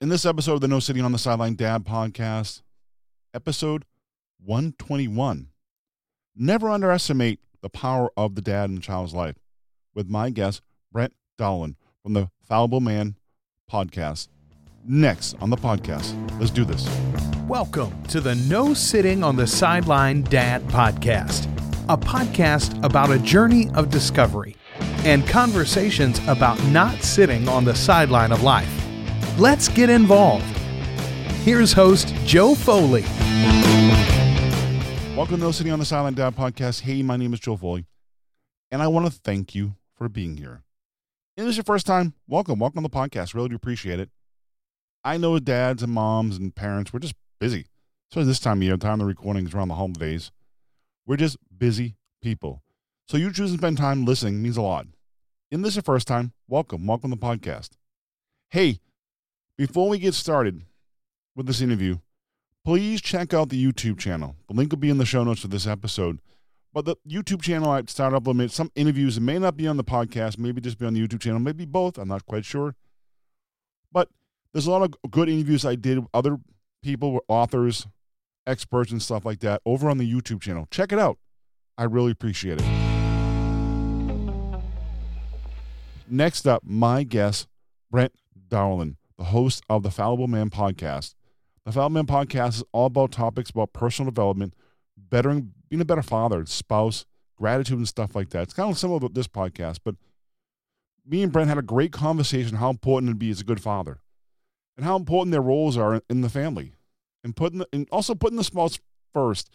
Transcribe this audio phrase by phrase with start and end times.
[0.00, 2.62] In this episode of the No Sitting on the Sideline Dad podcast,
[3.34, 3.84] episode
[4.44, 5.48] 121,
[6.36, 9.34] never underestimate the power of the dad in the child's life
[9.96, 13.16] with my guest, Brent Dowling from the Fallible Man
[13.68, 14.28] podcast.
[14.84, 16.88] Next on the podcast, let's do this.
[17.48, 21.52] Welcome to the No Sitting on the Sideline Dad podcast,
[21.88, 24.54] a podcast about a journey of discovery
[24.98, 28.87] and conversations about not sitting on the sideline of life.
[29.38, 30.44] Let's get involved.
[31.44, 33.02] Here's host Joe Foley.
[35.16, 36.80] Welcome to Sitting on the Sideline Dad podcast.
[36.80, 37.86] Hey, my name is Joe Foley,
[38.72, 40.64] and I want to thank you for being here.
[41.36, 42.58] If this is your first time, welcome.
[42.58, 43.32] Welcome to the podcast.
[43.32, 44.10] Really do appreciate it.
[45.04, 47.66] I know dads and moms and parents, we're just busy.
[48.10, 50.32] So this time of year, time of the recording is around the holidays.
[51.06, 52.64] We're just busy people.
[53.06, 54.88] So you choosing to spend time listening means a lot.
[55.52, 56.88] If this is your first time, welcome.
[56.88, 57.76] Welcome to the podcast.
[58.50, 58.80] Hey,
[59.58, 60.62] before we get started
[61.34, 61.98] with this interview,
[62.64, 64.36] please check out the YouTube channel.
[64.48, 66.20] The link will be in the show notes for this episode.
[66.72, 70.38] But the YouTube channel I started uploading some interviews may not be on the podcast,
[70.38, 71.98] maybe just be on the YouTube channel, maybe both.
[71.98, 72.76] I'm not quite sure.
[73.90, 74.08] But
[74.52, 76.38] there's a lot of good interviews I did with other
[76.82, 77.88] people, authors,
[78.46, 80.68] experts, and stuff like that over on the YouTube channel.
[80.70, 81.18] Check it out.
[81.76, 82.66] I really appreciate it.
[86.06, 87.48] Next up, my guest,
[87.90, 88.12] Brent
[88.48, 91.14] Dowling, the host of the Fallible Man podcast.
[91.66, 94.54] The Fallible Man podcast is all about topics about personal development,
[94.96, 97.04] bettering, being a better father, spouse,
[97.36, 98.44] gratitude, and stuff like that.
[98.44, 99.96] It's kind of similar to this podcast, but
[101.06, 103.98] me and Brent had a great conversation how important it'd be as a good father
[104.76, 106.74] and how important their roles are in the family
[107.24, 108.78] and putting the, and also putting the spouse
[109.12, 109.50] first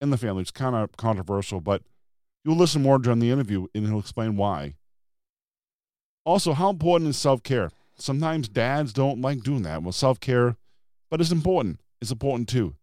[0.00, 0.42] in the family.
[0.42, 1.82] It's kind of controversial, but
[2.44, 4.74] you'll listen more during the interview and he'll explain why.
[6.24, 7.70] Also, how important is self care?
[7.96, 9.82] Sometimes dads don't like doing that.
[9.82, 10.56] Well, self care,
[11.10, 11.80] but it's important.
[12.00, 12.74] It's important too.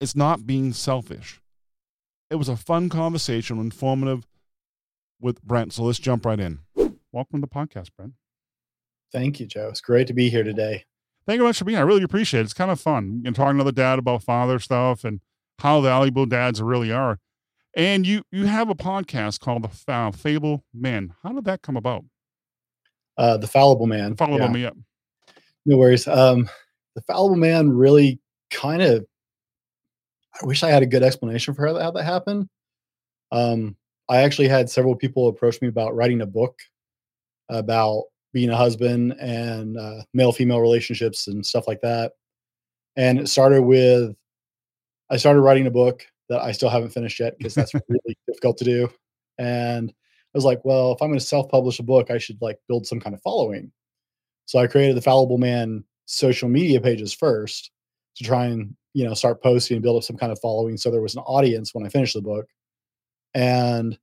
[0.00, 1.40] It's not being selfish.
[2.30, 4.26] It was a fun conversation, informative
[5.20, 5.72] with Brent.
[5.72, 6.60] So let's jump right in.
[7.12, 8.14] Welcome to the podcast, Brent.
[9.12, 9.68] Thank you, Joe.
[9.68, 10.84] It's great to be here today.
[11.26, 11.84] Thank you very much for being here.
[11.84, 12.44] I really appreciate it.
[12.44, 15.20] It's kind of fun and talking to the dad about father stuff and
[15.60, 17.18] how valuable dads really are.
[17.74, 21.14] And you you have a podcast called the Fable Man.
[21.22, 22.04] How did that come about?
[23.18, 24.16] Uh, the Fallible Man.
[24.16, 24.48] Follow yeah.
[24.48, 24.76] me up.
[25.64, 26.06] No worries.
[26.06, 26.48] Um,
[26.94, 29.06] the Fallible Man really kind of.
[30.40, 32.48] I wish I had a good explanation for how that, how that happened.
[33.32, 33.76] Um,
[34.08, 36.58] I actually had several people approach me about writing a book
[37.48, 42.12] about being a husband and uh, male female relationships and stuff like that.
[42.96, 44.14] And it started with
[45.10, 48.58] I started writing a book that I still haven't finished yet because that's really difficult
[48.58, 48.88] to do.
[49.38, 49.92] And
[50.36, 53.00] was like, well, if I'm going to self-publish a book, I should like build some
[53.00, 53.72] kind of following.
[54.44, 57.70] So I created the Fallible Man social media pages first
[58.16, 60.76] to try and you know start posting and build up some kind of following.
[60.76, 62.46] So there was an audience when I finished the book,
[63.34, 63.98] and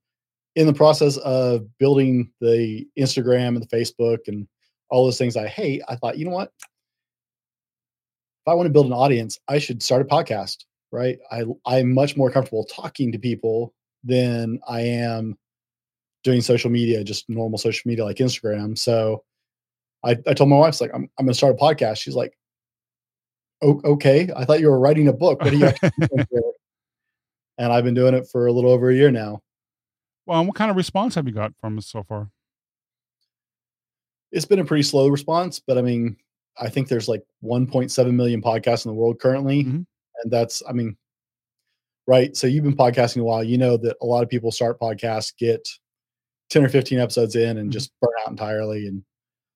[0.54, 4.46] in the process of building the Instagram and the Facebook and
[4.90, 6.52] all those things I hate, I thought, you know what?
[8.46, 11.18] If I want to build an audience, I should start a podcast, right?
[11.32, 13.74] I I'm much more comfortable talking to people
[14.04, 15.36] than I am
[16.24, 18.76] doing social media, just normal social media like Instagram.
[18.76, 19.22] So
[20.04, 21.98] I, I told my wife, like, I'm, I'm going to start a podcast.
[21.98, 22.36] She's like,
[23.62, 25.42] okay, I thought you were writing a book.
[25.42, 25.72] What are you
[27.58, 29.40] And I've been doing it for a little over a year now.
[30.26, 32.30] Well, what kind of response have you got from us so far?
[34.32, 36.16] It's been a pretty slow response, but I mean,
[36.58, 39.64] I think there's like 1.7 million podcasts in the world currently.
[39.64, 39.82] Mm-hmm.
[40.22, 40.96] And that's, I mean,
[42.06, 42.36] right.
[42.36, 43.44] So you've been podcasting a while.
[43.44, 45.68] You know that a lot of people start podcasts, get
[46.50, 47.70] 10 or 15 episodes in, and mm-hmm.
[47.70, 48.86] just burn out entirely.
[48.86, 49.02] And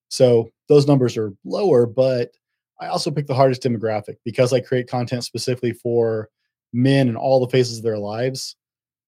[0.09, 2.31] so those numbers are lower, but
[2.79, 6.29] I also pick the hardest demographic because I create content specifically for
[6.71, 8.55] men and all the phases of their lives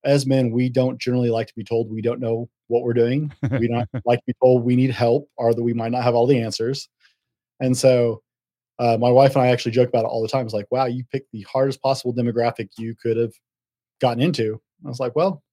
[0.03, 3.31] as men, we don't generally like to be told we don't know what we're doing.
[3.59, 6.15] We don't like to be told we need help or that we might not have
[6.15, 6.89] all the answers.
[7.59, 8.21] And so
[8.79, 10.45] uh, my wife and I actually joke about it all the time.
[10.45, 13.33] It's like, wow, you picked the hardest possible demographic you could have
[13.99, 14.59] gotten into.
[14.83, 15.43] I was like, well,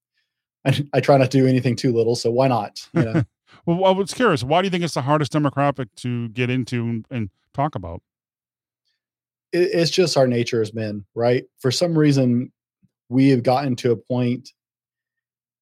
[0.65, 2.87] I, I try not to do anything too little, so why not?
[2.93, 3.23] You know?
[3.67, 4.43] well, I was curious.
[4.43, 8.03] Why do you think it's the hardest demographic to get into and, talk about?
[9.53, 11.45] It, it's just our nature as men, right?
[11.59, 12.53] For some reason,
[13.09, 14.53] we have gotten to a point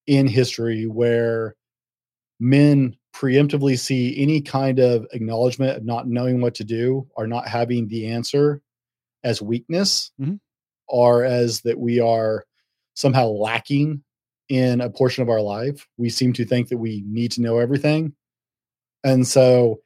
[0.06, 1.54] in history where
[2.38, 7.48] men preemptively see any kind of acknowledgement of not knowing what to do or not
[7.48, 8.60] having the answer
[9.24, 10.34] as weakness mm-hmm.
[10.88, 12.44] or as that we are
[12.94, 14.02] somehow lacking
[14.48, 15.86] in a portion of our life.
[15.96, 18.14] We seem to think that we need to know everything.
[19.04, 19.80] And so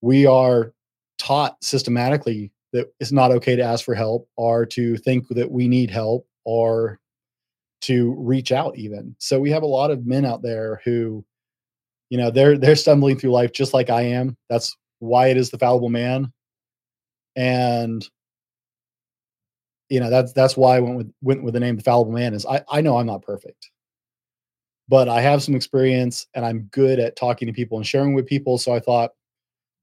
[0.00, 0.72] we are
[1.18, 5.68] taught systematically that it's not okay to ask for help or to think that we
[5.68, 6.98] need help or
[7.82, 11.24] to reach out even so we have a lot of men out there who
[12.10, 15.50] you know they're they're stumbling through life just like i am that's why it is
[15.50, 16.32] the fallible man
[17.34, 18.08] and
[19.88, 22.34] you know that's that's why i went with went with the name the fallible man
[22.34, 23.70] is i i know i'm not perfect
[24.92, 28.26] but i have some experience and i'm good at talking to people and sharing with
[28.26, 28.58] people.
[28.58, 29.12] So i thought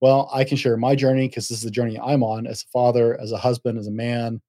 [0.02, 2.68] well i can share my journey because this is the journey i'm on as a
[2.68, 4.40] father as a husband as a man.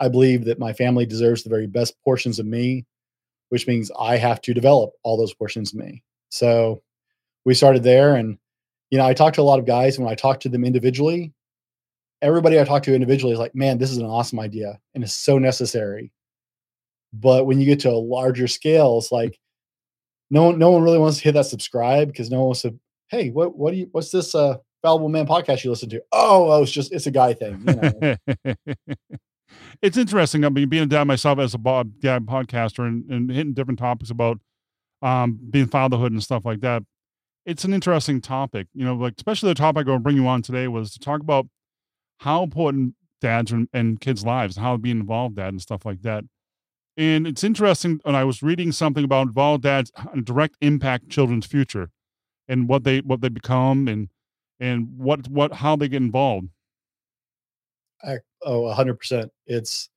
[0.00, 2.86] I believe that my family deserves the very best portions of me
[3.50, 6.02] which means i have to develop all those portions of me.
[6.30, 6.82] So
[7.44, 8.38] we started there and
[8.90, 9.96] you know i talked to a lot of guys.
[9.96, 11.34] And when i talked to them individually
[12.22, 15.12] everybody I talk to individually is like, man, this is an awesome idea and it's
[15.12, 16.12] so necessary.
[17.12, 19.40] But when you get to a larger scale, it's like
[20.32, 22.74] no one, no one really wants to hit that subscribe because no one wants to.
[23.08, 23.88] Hey, what what do you?
[23.92, 26.02] What's this uh, Fallible Man podcast you listen to?
[26.10, 27.62] Oh, oh, it's just it's a guy thing.
[27.66, 28.54] You know?
[29.82, 30.46] it's interesting.
[30.46, 34.10] I mean, being a dad myself as a dad podcaster and, and hitting different topics
[34.10, 34.40] about
[35.02, 36.82] um, being fatherhood and stuff like that.
[37.44, 40.26] It's an interesting topic, you know, like especially the topic I going to bring you
[40.28, 41.46] on today was to talk about
[42.20, 46.24] how important dads and, and kids' lives, how being involved dad and stuff like that.
[46.96, 48.00] And it's interesting.
[48.04, 49.90] And I was reading something about involved dads
[50.24, 51.90] direct impact children's future,
[52.48, 54.08] and what they what they become, and
[54.60, 56.48] and what what how they get involved.
[58.04, 59.30] I, oh, hundred percent.
[59.46, 59.88] It's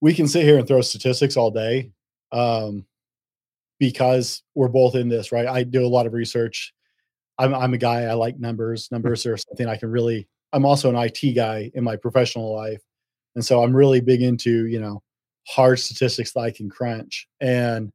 [0.00, 1.92] we can sit here and throw statistics all day,
[2.32, 2.86] um,
[3.78, 5.46] because we're both in this, right?
[5.46, 6.72] I do a lot of research.
[7.38, 8.04] I'm I'm a guy.
[8.04, 8.88] I like numbers.
[8.92, 12.82] Numbers are something I can really I'm also an IT guy in my professional life.
[13.34, 15.02] And so I'm really big into, you know,
[15.46, 17.26] hard statistics that I can crunch.
[17.40, 17.92] And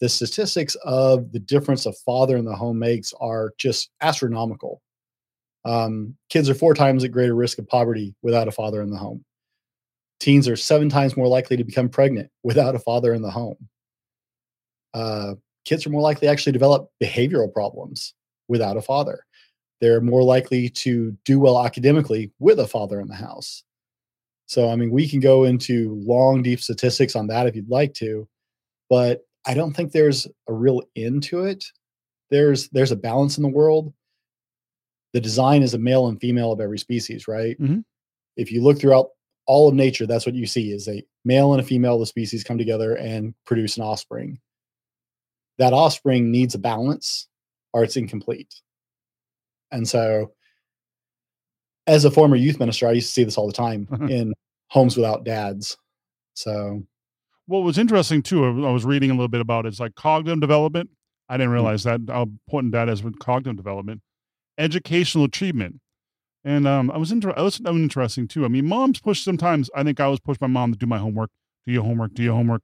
[0.00, 4.82] the statistics of the difference a father in the home makes are just astronomical.
[5.64, 8.96] Um, kids are four times at greater risk of poverty without a father in the
[8.96, 9.24] home.
[10.20, 13.68] Teens are seven times more likely to become pregnant without a father in the home.
[14.94, 15.34] Uh,
[15.64, 18.14] kids are more likely to actually develop behavioral problems
[18.48, 19.26] without a father
[19.80, 23.62] they're more likely to do well academically with a father in the house.
[24.46, 27.94] So, I mean, we can go into long, deep statistics on that if you'd like
[27.94, 28.28] to,
[28.88, 31.64] but I don't think there's a real end to it.
[32.30, 33.92] There's there's a balance in the world.
[35.12, 37.60] The design is a male and female of every species, right?
[37.60, 37.80] Mm-hmm.
[38.36, 39.10] If you look throughout
[39.46, 42.06] all of nature, that's what you see is a male and a female of the
[42.06, 44.38] species come together and produce an offspring.
[45.58, 47.28] That offspring needs a balance
[47.72, 48.54] or it's incomplete.
[49.70, 50.32] And so,
[51.86, 54.34] as a former youth minister, I used to see this all the time in
[54.68, 55.76] homes without dads.
[56.34, 56.82] So,
[57.46, 60.40] what was interesting too, I was reading a little bit about it, it's like cognitive
[60.40, 60.90] development.
[61.28, 61.54] I didn't mm.
[61.54, 62.06] realize mm-hmm.
[62.06, 62.14] that.
[62.14, 64.02] I'm putting that as with cognitive development,
[64.58, 65.80] educational achievement.
[66.44, 68.44] And um, I was inter- I was, was interesting too.
[68.44, 69.68] I mean, moms push sometimes.
[69.74, 71.30] I think I was pushed my mom to do my homework,
[71.66, 72.62] do your homework, do your homework.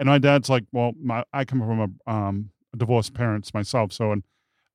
[0.00, 4.10] And my dad's like, well, my I come from a um, divorced parents myself, so
[4.10, 4.24] and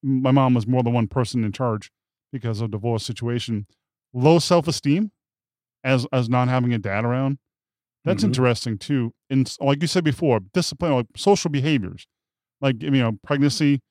[0.01, 1.91] my mom was more than one person in charge
[2.31, 3.65] because of divorce situation.
[4.15, 5.11] Low self esteem
[5.83, 7.37] as as not having a dad around.
[8.03, 8.29] That's mm-hmm.
[8.29, 9.13] interesting too.
[9.29, 12.07] And like you said before, discipline, like social behaviors,
[12.61, 13.81] like you know, pregnancy,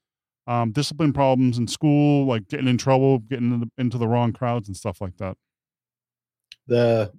[0.47, 4.33] um, discipline problems in school, like getting in trouble, getting into the, into the wrong
[4.33, 5.37] crowds and stuff like that.
[6.67, 7.13] The,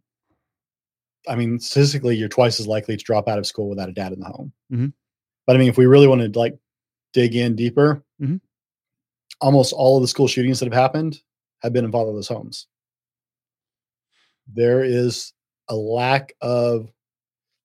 [1.27, 4.12] I mean, statistically, you're twice as likely to drop out of school without a dad
[4.12, 4.53] in the home.
[4.72, 4.88] Mm-hmm.
[5.46, 6.58] But I mean, if we really want to like
[7.13, 8.38] dig in deeper, mm-hmm
[9.41, 11.20] almost all of the school shootings that have happened
[11.62, 12.68] have been in fatherless homes.
[14.48, 15.34] There is
[15.70, 16.92] a lack of,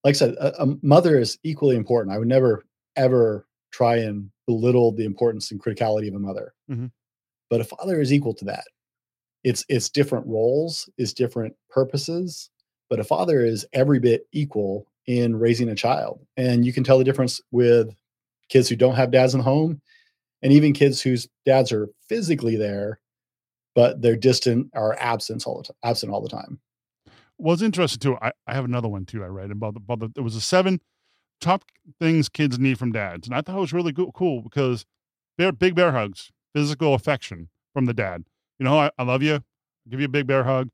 [0.05, 2.15] like I said, a, a mother is equally important.
[2.15, 2.65] I would never,
[2.97, 6.55] ever try and belittle the importance and criticality of a mother.
[6.71, 6.87] Mm-hmm.
[7.49, 8.65] But a father is equal to that.
[9.43, 12.51] It's it's different roles, it's different purposes,
[12.91, 16.21] but a father is every bit equal in raising a child.
[16.37, 17.95] And you can tell the difference with
[18.49, 19.81] kids who don't have dads in the home
[20.43, 23.01] and even kids whose dads are physically there,
[23.75, 26.61] but they're distant or absent all the time, absent all the time.
[27.43, 28.17] It's interesting too.
[28.21, 29.23] I, I have another one too.
[29.25, 30.81] I read about the, about the it was a seven
[31.41, 31.65] top
[31.99, 34.85] things kids need from dads, and I thought it was really cool because
[35.39, 38.25] bear, big bear hugs, physical affection from the dad.
[38.59, 39.43] You know, I, I love you.
[39.89, 40.71] Give you a big bear hug.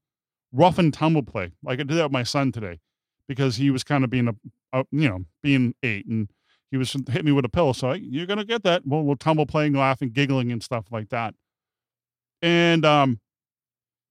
[0.53, 2.81] Rough and tumble play, like I did that with my son today,
[3.29, 4.35] because he was kind of being a,
[4.73, 6.29] a you know being eight and
[6.71, 7.73] he was hit me with a pillow.
[7.73, 8.83] So you're gonna get that.
[8.85, 11.35] We'll, we'll tumble, playing, laughing, giggling, and stuff like that.
[12.43, 13.21] And um,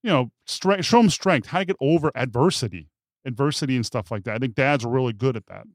[0.06, 2.88] you know, strength, show them strength, how to get over adversity,
[3.26, 4.36] adversity, and stuff like that.
[4.36, 5.66] I think dads are really good at that.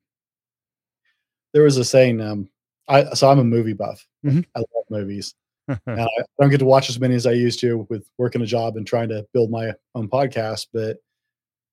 [1.52, 2.20] There was a saying.
[2.20, 2.48] Um,
[2.86, 4.06] I so I'm a movie buff.
[4.24, 4.42] Mm-hmm.
[4.54, 5.34] I love movies,
[5.86, 6.06] I
[6.38, 8.86] don't get to watch as many as I used to with working a job and
[8.86, 10.68] trying to build my own podcast.
[10.72, 10.98] But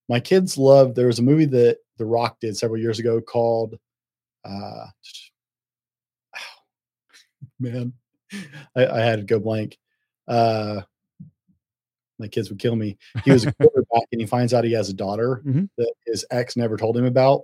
[0.09, 0.95] my kids love.
[0.95, 3.77] There was a movie that The Rock did several years ago called,
[4.43, 4.87] uh,
[7.59, 7.93] man,
[8.75, 9.77] I, I had to go blank.
[10.27, 10.81] Uh,
[12.19, 12.97] my kids would kill me.
[13.23, 15.69] He was a quarterback and he finds out he has a daughter Mhm.
[15.77, 17.43] that his ex never told him about.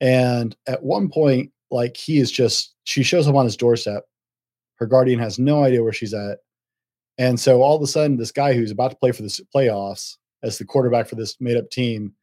[0.00, 4.04] And at one point, like he is just, she shows up on his doorstep.
[4.76, 6.38] Her guardian has no idea where she's at.
[7.18, 10.16] And so all of a sudden, this guy who's about to play for the playoffs
[10.42, 12.14] as the quarterback for this made up team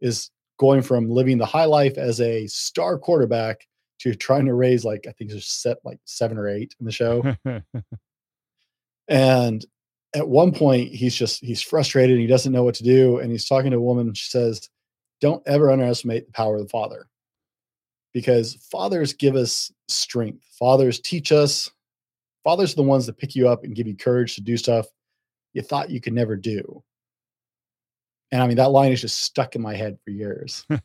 [0.00, 3.66] is going from living the high life as a star quarterback
[3.98, 6.92] to trying to raise like, I think there's set like seven or eight in the
[6.92, 7.22] show.
[9.08, 9.64] And
[10.14, 12.12] at one point, he's just he's frustrated.
[12.12, 14.12] And he doesn't know what to do, and he's talking to a woman.
[14.14, 14.68] She says,
[15.20, 17.08] "Don't ever underestimate the power of the father,
[18.12, 20.44] because fathers give us strength.
[20.58, 21.70] Fathers teach us.
[22.44, 24.86] Fathers are the ones that pick you up and give you courage to do stuff
[25.52, 26.82] you thought you could never do."
[28.32, 30.66] And I mean, that line is just stuck in my head for years.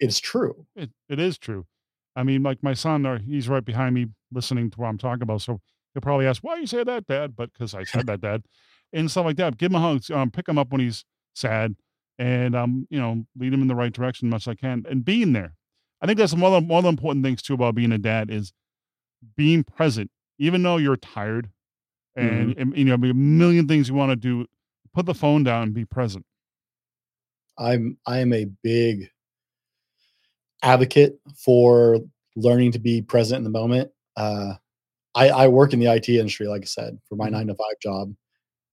[0.00, 0.66] It's true.
[0.76, 1.66] it, it is true.
[2.16, 5.22] I mean, like my son, or he's right behind me listening to what I'm talking
[5.22, 5.42] about.
[5.42, 5.60] So
[5.94, 7.34] he'll probably ask, why you say that, dad?
[7.36, 8.42] But because I said that, dad,
[8.92, 9.56] and stuff like that.
[9.56, 11.74] Give him a hug, um, pick him up when he's sad
[12.18, 14.84] and, um, you know, lead him in the right direction as much as I can
[14.88, 15.54] and being there.
[16.00, 17.98] I think that's one of, the, one of the important things too about being a
[17.98, 18.52] dad is
[19.36, 21.48] being present, even though you're tired
[22.14, 24.46] and, and you know, a million things you want to do,
[24.92, 26.24] put the phone down and be present.
[27.58, 29.08] I'm I am a big
[30.62, 32.00] advocate for
[32.36, 33.90] learning to be present in the moment.
[34.16, 34.54] Uh,
[35.14, 37.32] I, I work in the IT industry, like I said, for my Mhm.
[37.32, 38.14] nine to five job,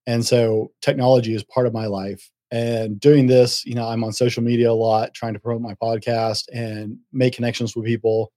[0.07, 2.29] and so technology is part of my life.
[2.51, 5.75] And doing this, you know, I'm on social media a lot, trying to promote my
[5.75, 8.31] podcast and make connections with people.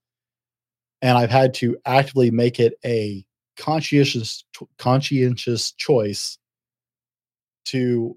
[1.02, 4.44] And I've had to actively make it a conscientious
[4.78, 6.38] conscientious choice
[7.66, 8.16] to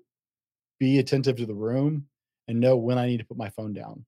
[0.80, 2.08] be attentive to the room
[2.48, 4.06] and know when I need to put my phone down.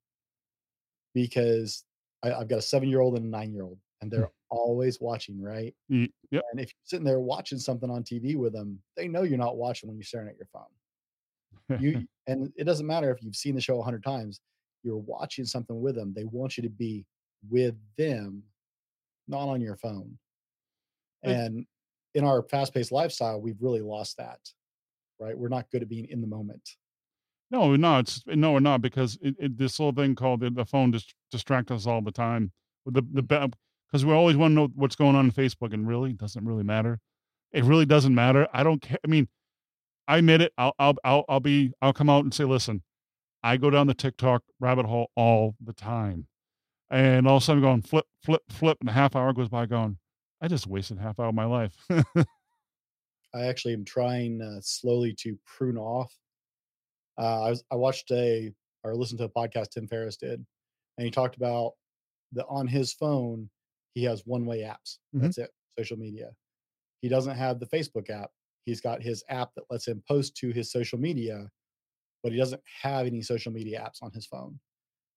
[1.14, 1.84] Because
[2.24, 5.00] I, I've got a seven year old and a nine year old, and they're always
[5.00, 5.74] watching, right?
[5.90, 6.44] Y- Yep.
[6.52, 9.58] And if you're sitting there watching something on TV with them, they know you're not
[9.58, 11.82] watching when you're staring at your phone.
[11.82, 14.40] You and it doesn't matter if you've seen the show a hundred times,
[14.84, 16.14] you're watching something with them.
[16.16, 17.04] They want you to be
[17.50, 18.44] with them,
[19.28, 20.20] not on your phone.
[21.24, 21.66] And
[22.14, 24.40] in our fast-paced lifestyle, we've really lost that.
[25.20, 25.36] Right?
[25.36, 26.76] We're not good at being in the moment.
[27.50, 30.66] No, no, it's no, we're not because it, it, this little thing called the, the
[30.66, 32.52] phone just distract us all the time
[32.86, 33.46] the the mm-hmm.
[33.90, 36.46] Because we always want to know what's going on in Facebook and really it doesn't
[36.46, 37.00] really matter.
[37.52, 38.48] It really doesn't matter.
[38.54, 39.00] I don't care.
[39.04, 39.28] I mean,
[40.08, 40.54] I admit it.
[40.58, 42.84] I'll I'll I'll, I'll be I'll come out and say, listen,
[43.44, 46.28] I go down the TikTok rabbit hole all the time,
[46.90, 49.50] and all of a sudden I'm going flip flip flip, and a half hour goes
[49.50, 49.98] by going,
[50.42, 51.76] I just wasted half hour of my life.
[51.90, 56.14] I actually am trying uh, slowly to prune off.
[57.18, 58.52] Uh, I was I watched a
[58.84, 60.46] or listened to a podcast Tim Ferriss did,
[60.98, 61.74] and he talked about
[62.34, 63.50] that on his phone
[63.94, 64.98] he has one way apps.
[65.16, 65.22] Mhm.
[65.22, 66.36] That's it, social media.
[67.02, 68.32] He doesn't have the Facebook app.
[68.66, 71.50] He's got his app that lets him post to his social media,
[72.24, 74.60] but he doesn't have any social media apps on his phone.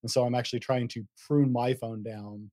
[0.03, 2.51] And so I'm actually trying to prune my phone down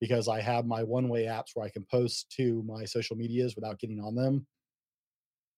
[0.00, 3.56] because I have my one way apps where I can post to my social medias
[3.56, 4.46] without getting on them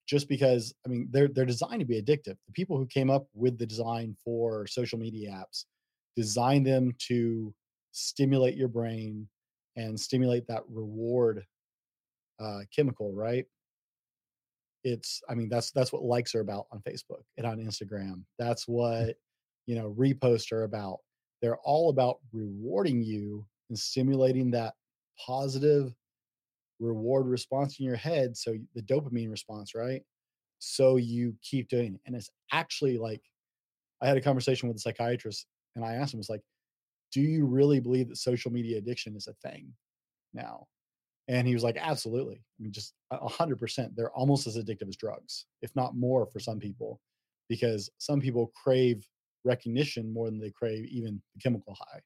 [0.06, 2.36] just because I mean they're they're designed to be addictive.
[2.46, 5.64] The people who came up with the design for social media apps
[6.14, 7.54] designed them to
[7.92, 9.28] stimulate your brain
[9.76, 11.44] and stimulate that reward
[12.40, 13.44] uh, chemical, right?
[14.84, 18.22] It's I mean that's that's what likes are about on Facebook and on Instagram.
[18.38, 19.16] That's what
[19.66, 20.98] you know reposts are about.
[21.42, 24.74] They're all about rewarding you and stimulating that
[25.24, 25.94] positive
[26.78, 30.02] reward response in your head so the dopamine response right
[30.58, 33.22] so you keep doing it and it's actually like
[34.02, 36.42] i had a conversation with a psychiatrist and i asked him it's like
[37.16, 39.74] do you really believe that social media addiction is a thing
[40.34, 40.66] now
[41.28, 45.46] and he was like absolutely i mean just 100% they're almost as addictive as drugs
[45.62, 47.00] if not more for some people
[47.48, 49.08] because some people crave
[49.44, 52.00] recognition more than they crave even the chemical high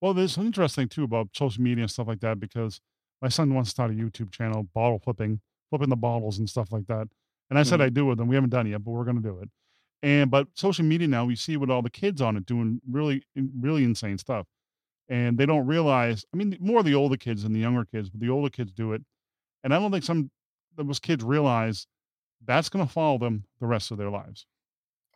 [0.00, 2.80] Well, there's something interesting too about social media and stuff like that because
[3.20, 5.40] my son wants to start a YouTube channel, bottle flipping,
[5.70, 7.08] flipping the bottles and stuff like that.
[7.50, 7.82] And I said Mhm.
[7.82, 9.50] I do it, and we haven't done it yet, but we're going to do it.
[10.02, 13.24] And but social media now, we see with all the kids on it doing really,
[13.34, 14.46] really insane stuff,
[15.08, 16.24] and they don't realize.
[16.32, 18.92] I mean, more the older kids than the younger kids, but the older kids do
[18.92, 19.02] it,
[19.64, 20.30] and I don't think some
[20.78, 21.86] of those kids realize
[22.46, 24.46] that's going to follow them the rest of their lives.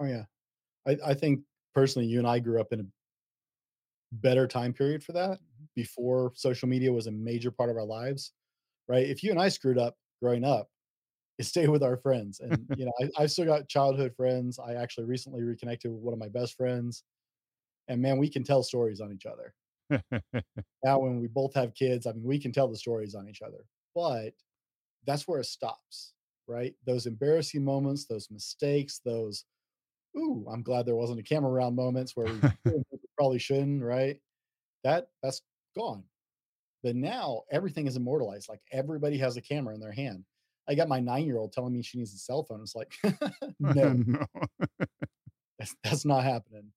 [0.01, 0.25] Oh yeah,
[0.87, 1.41] I, I think
[1.75, 2.85] personally, you and I grew up in a
[4.13, 5.65] better time period for that mm-hmm.
[5.77, 8.33] before social media was a major part of our lives,
[8.89, 9.07] right?
[9.07, 10.69] If you and I screwed up growing up,
[11.39, 12.41] is stay with our friends.
[12.41, 14.59] And you know, I, I've still got childhood friends.
[14.59, 17.05] I actually recently reconnected with one of my best friends,
[17.89, 19.55] and man, we can tell stories on each other.
[20.85, 23.43] now, when we both have kids, I mean, we can tell the stories on each
[23.43, 24.33] other, but
[25.07, 26.15] that's where it stops,
[26.47, 26.75] right?
[26.87, 29.45] Those embarrassing moments, those mistakes, those
[30.17, 32.41] ooh, I'm glad there wasn't a camera around moments where we
[33.17, 34.19] probably shouldn't, right?
[34.85, 35.43] That that's
[35.77, 36.05] gone.
[36.83, 38.49] But now everything is immortalized.
[38.49, 40.25] Like everybody has a camera in their hand.
[40.69, 42.61] I got my nine year old telling me she needs a cell phone.
[42.63, 42.93] It's like,
[43.61, 44.27] no, no.
[45.59, 46.73] that's, that's not happening.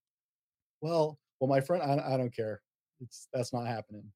[0.82, 2.62] Well, well, my friend, I, I don't care.
[3.02, 4.12] It's that's not happening.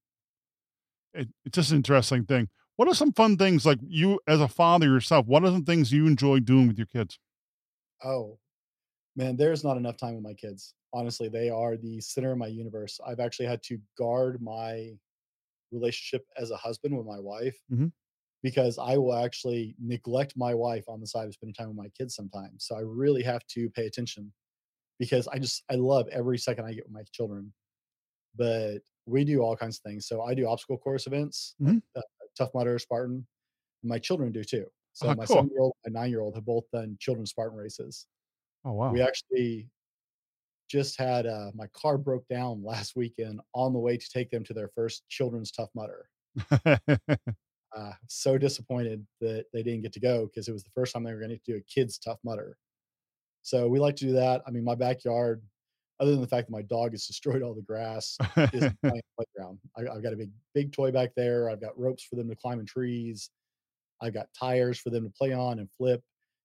[1.14, 2.50] It, it's just an interesting thing.
[2.76, 5.26] What are some fun things like you as a father yourself?
[5.26, 7.20] What are some things you enjoy doing with your kids?
[8.04, 8.40] Oh,
[9.16, 10.76] man, there's not enough time with my kids.
[10.94, 13.00] Honestly, they are the center of my universe.
[13.06, 14.92] I've actually had to guard my
[15.72, 17.92] relationship as a husband with my wife Mhm.
[18.44, 21.90] Because I will actually neglect my wife on the side of spending time with my
[21.90, 22.66] kids sometimes.
[22.66, 24.34] So I really have to pay attention
[25.00, 27.54] because I just I love every second I get with my children.
[28.36, 30.08] But we do all kinds of things.
[30.08, 31.82] So I do obstacle course events, Mhm.
[31.96, 32.02] uh,
[32.38, 33.28] Tough Mudder, Spartan.
[33.84, 34.72] My children do too.
[34.94, 35.38] So Ah, my cool.
[35.38, 38.08] seven year old, and nine year old have both done children's Spartan races.
[38.64, 38.94] Oh wow.
[38.94, 39.70] We actually
[40.68, 44.44] just had uh, my car broke down last weekend on the way to take them
[44.46, 46.10] to their first children's Tough Mudder.
[47.76, 51.04] Uh, so disappointed that they didn't get to go because it was the first time
[51.04, 52.58] they were going to do a kids Tough Mudder.
[53.44, 54.42] So we like to do that.
[54.48, 55.42] I mean, my backyard,
[56.00, 58.18] other than the fact that my dog has destroyed all the grass,
[58.54, 59.60] is giant playground.
[59.78, 61.50] I, I've got a big big toy back there.
[61.50, 63.30] I've got ropes for them to climb in trees.
[64.02, 66.02] I've got tires for them to play on and flip.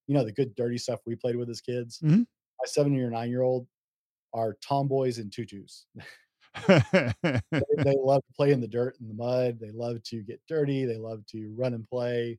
[0.07, 2.01] You know the good dirty stuff we played with as kids.
[2.03, 2.21] Mhm.
[2.21, 3.67] My seven year nine year old
[4.35, 5.87] are tomboys in tutus.
[6.67, 9.59] they, they love to play in the dirt and the mud.
[9.61, 10.85] They love to get dirty.
[10.85, 12.39] They love to run and play.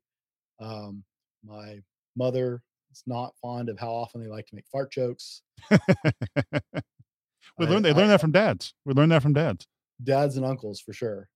[0.60, 1.03] Um,
[1.43, 1.81] my
[2.15, 5.41] mother is not fond of how often they like to make fart jokes.
[5.72, 8.74] we learned they learned that from dads.
[8.85, 9.68] We learned that from dads.
[10.03, 11.27] dads and uncles for sure.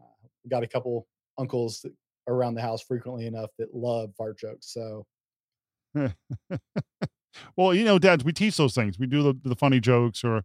[0.00, 1.06] Uh, we got a couple
[1.38, 1.92] uncles that
[2.26, 4.72] are around the house frequently enough that love fart jokes.
[4.72, 5.06] So
[7.56, 8.98] Well, you know, dads, we teach those things.
[8.98, 10.44] We do the, the funny jokes or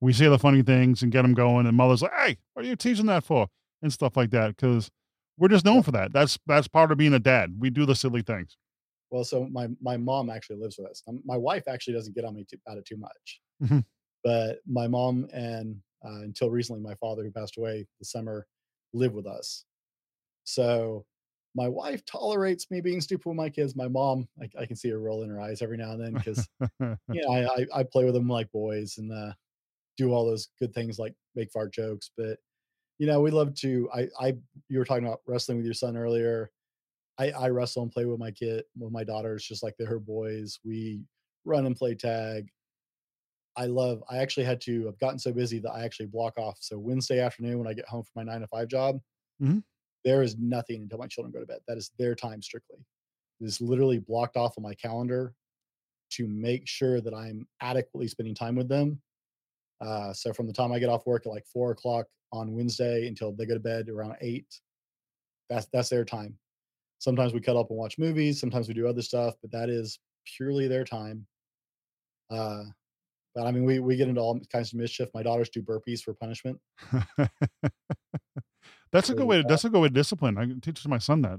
[0.00, 1.66] we say the funny things and get them going.
[1.66, 3.48] And mother's like, hey, what are you teaching that for?
[3.82, 4.56] And stuff like that.
[4.56, 4.90] Cause
[5.38, 6.12] we're just known for that.
[6.12, 7.54] That's that's part of being a dad.
[7.58, 8.56] We do the silly things.
[9.10, 11.02] well, so my my mom actually lives with us.
[11.24, 13.84] My wife actually doesn't get on me too, about it too much, Mhm.
[14.22, 18.46] but my mom and uh, until recently my father, who passed away this summer,
[18.92, 19.64] live with us.
[20.44, 21.04] So
[21.54, 23.74] my wife tolerates me being stupid with my kids.
[23.74, 26.12] My mom, I, I can see her roll in her eyes every now and then
[26.12, 26.48] because
[26.80, 29.32] you know, I, I I play with them like boys and uh,
[30.00, 32.10] do all those good things like make fart jokes.
[32.16, 32.38] But
[32.98, 33.90] you know, we love to.
[33.94, 36.52] I I you were talking about wrestling with your son earlier.
[37.18, 40.00] I I wrestle and play with my kid with my daughters just like they're her
[40.00, 40.60] boys.
[40.64, 41.04] We
[41.44, 42.50] run and play tag.
[43.56, 44.02] I love.
[44.08, 44.88] I actually had to.
[44.88, 46.58] I've gotten so busy that I actually block off.
[46.60, 49.00] So Wednesday afternoon when I get home from my nine to five job,
[49.38, 49.60] Mhm.
[50.04, 51.60] there is nothing until my children go to bed.
[51.68, 52.78] That is their time strictly.
[53.40, 55.34] It is literally blocked off on my calendar
[56.12, 59.02] to make sure that I'm adequately spending time with them.
[59.80, 63.06] Uh, so from the time I get off work at like four o'clock on Wednesday
[63.06, 64.46] until they go to bed around eight,
[65.48, 66.36] that's that's their time.
[66.98, 68.38] Sometimes we cut up and watch movies.
[68.38, 69.98] Sometimes we do other stuff, but that is
[70.36, 71.26] purely their time.
[72.30, 72.64] Uh,
[73.34, 75.08] but I mean, we we get into all kinds of mischief.
[75.14, 76.58] My daughters do burpees for punishment.
[78.92, 79.42] that's a good way.
[79.42, 80.36] To, that's a good way to discipline.
[80.36, 81.38] I can teach my son that.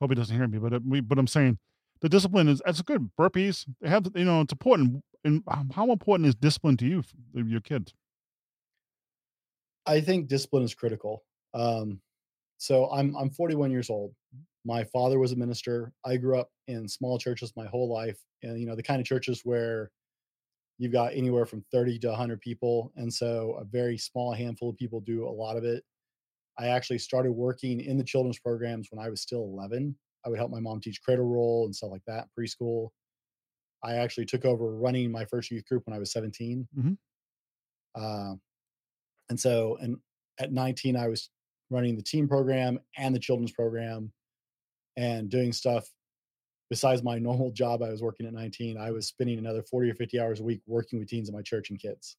[0.00, 1.00] Hope he doesn't hear me, but uh, we.
[1.00, 1.58] But I'm saying
[2.04, 3.10] the discipline is that's good.
[3.18, 3.64] Burpees.
[3.80, 5.02] They have you know it's important.
[5.24, 7.94] And how important is discipline to you, your kids?
[9.86, 11.24] I think discipline is critical.
[11.54, 12.02] Um,
[12.58, 14.12] so I'm I'm 41 years old.
[14.66, 15.94] My father was a minister.
[16.04, 19.06] I grew up in small churches my whole life, and you know the kind of
[19.06, 19.90] churches where
[20.76, 24.76] you've got anywhere from 30 to 100 people, and so a very small handful of
[24.76, 25.82] people do a lot of it.
[26.58, 29.96] I actually started working in the children's programs when I was still 11.
[30.24, 32.88] I would help my mom teach cradle roll and stuff like that preschool.
[33.82, 36.66] I actually took over running my first youth group when I was 17.
[36.76, 36.96] Mhm.
[37.94, 38.36] Uh,
[39.28, 39.98] and so, and
[40.38, 41.30] at 19, I was
[41.70, 44.12] running the team program and the children's program
[44.96, 45.88] and doing stuff
[46.70, 48.78] besides my normal job I was working at 19.
[48.78, 51.42] I was spending another 40 or 50 hours a week working with teens in my
[51.42, 52.16] church and kids,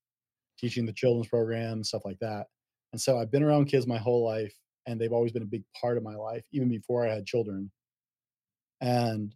[0.60, 2.48] teaching the children's program, stuff like that.
[2.94, 5.64] And so I've been around kids my whole life and they've always been a big
[5.80, 7.72] part of my life, even before I had children.
[8.82, 9.36] And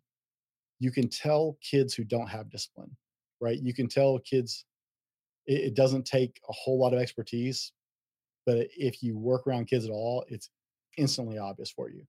[0.80, 2.96] you can tell kids who don't have discipline,
[3.42, 3.60] right?
[3.62, 4.66] You can tell kids
[5.48, 7.74] it, it doesn't take a whole lot of expertise,
[8.46, 10.50] but if you work around kids at all, it's
[10.98, 12.06] instantly obvious for you.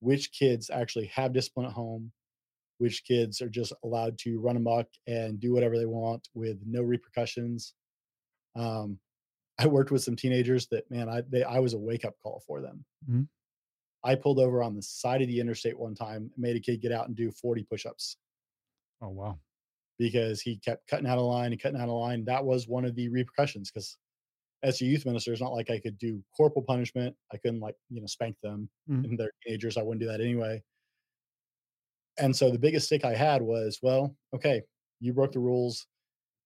[0.00, 2.12] which kids actually have discipline at home,
[2.78, 6.82] which kids are just allowed to run amok and do whatever they want with no
[6.82, 7.74] repercussions.
[8.56, 8.98] Um,
[9.58, 12.42] I worked with some teenagers that man, I they, I was a wake up call
[12.46, 12.84] for them.
[13.10, 13.28] Mhm.
[14.06, 16.80] I pulled over on the side of the interstate one time, and made a kid
[16.80, 18.16] get out and do 40 push-ups
[19.02, 19.38] Oh wow.
[19.98, 22.24] because he kept cutting out of line and cutting out of line.
[22.24, 23.98] That was one of the repercussions because
[24.62, 27.16] as a youth minister, it's not like I could do corporal punishment.
[27.32, 29.04] I couldn't like, you know, spank them Mhm.
[29.04, 29.76] and they're teenagers.
[29.76, 30.62] I wouldn't do that anyway.
[32.18, 34.62] And so the biggest stick I had was, well, okay,
[35.00, 35.86] you broke the rules.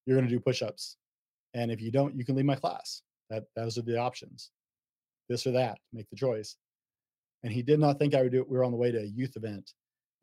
[0.05, 0.97] You're going to do push-ups.
[1.53, 3.03] And if you don't, you can leave my class.
[3.29, 4.51] That those are the options.
[5.29, 6.57] This or that, make the choice.
[7.43, 8.49] And he did not think I would do it.
[8.49, 9.73] We were on the way to a youth event.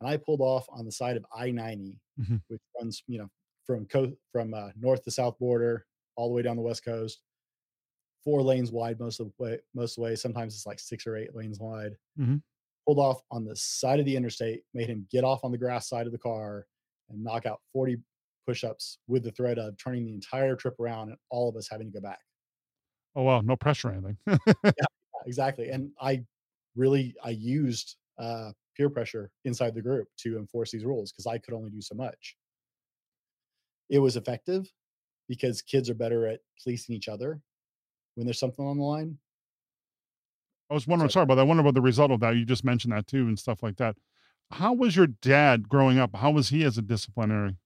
[0.01, 2.41] And I pulled off on the side of I-90, Mhm.
[2.47, 3.29] which runs, you know,
[3.65, 7.21] from coast from uh, north to south border all the way down the west coast.
[8.23, 9.59] Four lanes wide most of the way.
[9.73, 10.15] Most of the way.
[10.15, 11.97] Sometimes it's like six or eight lanes wide.
[12.17, 12.41] Mhm.
[12.85, 15.87] Pulled off on the side of the interstate, made him get off on the grass
[15.87, 16.67] side of the car
[17.09, 17.97] and knock out 40
[18.47, 21.87] push-ups with the threat of turning the entire trip around and all of us having
[21.91, 22.19] to go back.
[23.15, 23.41] Oh wow.
[23.41, 24.17] No pressure or anything.
[24.77, 24.85] Yeah,
[25.25, 25.69] exactly.
[25.69, 26.25] And I
[26.79, 31.37] really I used uh, peer pressure inside the group to enforce these rules because I
[31.37, 32.37] could only do so much.
[33.89, 34.71] It was effective
[35.27, 37.41] because kids are better at policing each other
[38.15, 39.17] when there's something on the line.
[40.69, 41.41] I was wondering, So- sorry about that.
[41.41, 42.35] I wonder about the result of that.
[42.35, 43.97] You just mentioned that too and stuff like that.
[44.51, 46.15] How was your dad growing up?
[46.15, 47.57] How was he as a disciplinary?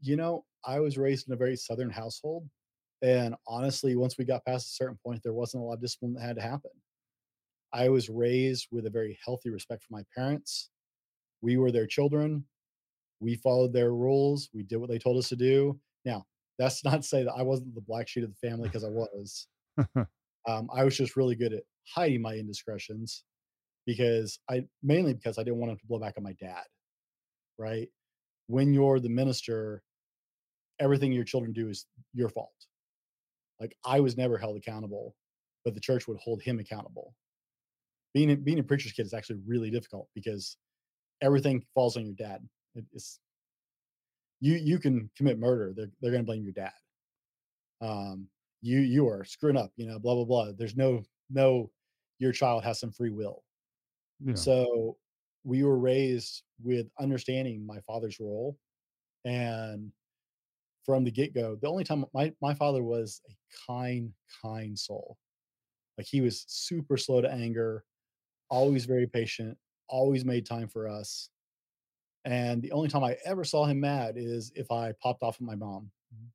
[0.00, 2.48] You know, I was raised in a very southern household.
[3.02, 6.14] And honestly, once we got past a certain point, there wasn't a lot of discipline
[6.14, 6.70] that had to happen.
[7.72, 10.70] I was raised with a very healthy respect for my parents.
[11.42, 12.44] We were their children.
[13.20, 14.48] We followed their rules.
[14.54, 15.78] We did what they told us to do.
[16.04, 16.24] Now,
[16.58, 18.88] that's not to say that I wasn't the black sheep of the family because I
[18.88, 19.46] was.
[20.48, 23.24] um, I was just really good at hiding my indiscretions
[23.86, 26.64] because I mainly because I didn't want him to blow back on my dad.
[27.58, 27.88] Right.
[28.48, 29.82] When you're the minister,
[30.78, 32.52] everything your children do is your fault.
[33.60, 35.14] Like I was never held accountable,
[35.64, 37.14] but the church would hold him accountable.
[38.16, 40.56] Being a, being a preacher's kid is actually really difficult because
[41.20, 42.40] everything falls on your dad.
[42.74, 43.20] It- it's
[44.40, 45.74] you you can commit murder.
[45.76, 46.72] They're they're going to blame your dad.
[47.82, 48.28] Um,
[48.62, 49.70] you you are screwing up.
[49.76, 50.52] You know, blah blah blah.
[50.56, 51.70] There's no no.
[52.18, 53.44] Your child has some free will.
[54.20, 54.34] Yeah.
[54.34, 54.96] So
[55.44, 58.56] we were raised with understanding my father's role.
[59.26, 59.92] And
[60.84, 63.34] from the get go, the only time my, my father was a
[63.70, 65.18] kind, kind soul.
[65.98, 67.84] Like he was super slow to anger,
[68.48, 69.56] always very patient,
[69.88, 71.30] always made time for us.
[72.24, 75.42] And the only time I ever saw him mad is if I popped off at
[75.42, 75.90] my mom.
[76.14, 76.28] Mhm.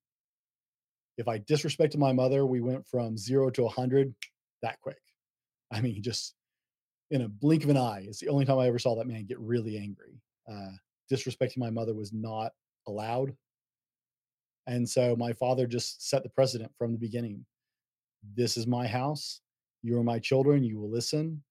[1.18, 4.16] If I disrespected my mother, we went from zero to a 100
[4.62, 5.02] that quick.
[5.72, 6.36] I mean, just
[7.12, 8.06] in a blink of an eye.
[8.08, 10.22] It's the only time I ever saw that man get really angry.
[10.50, 10.72] Uh,
[11.12, 12.54] disrespecting my mother was not
[12.88, 13.36] allowed.
[14.68, 17.46] And so my father just set the precedent from the beginning.
[18.36, 19.42] This is my house.
[19.84, 20.64] You are my children.
[20.64, 21.44] You will listen.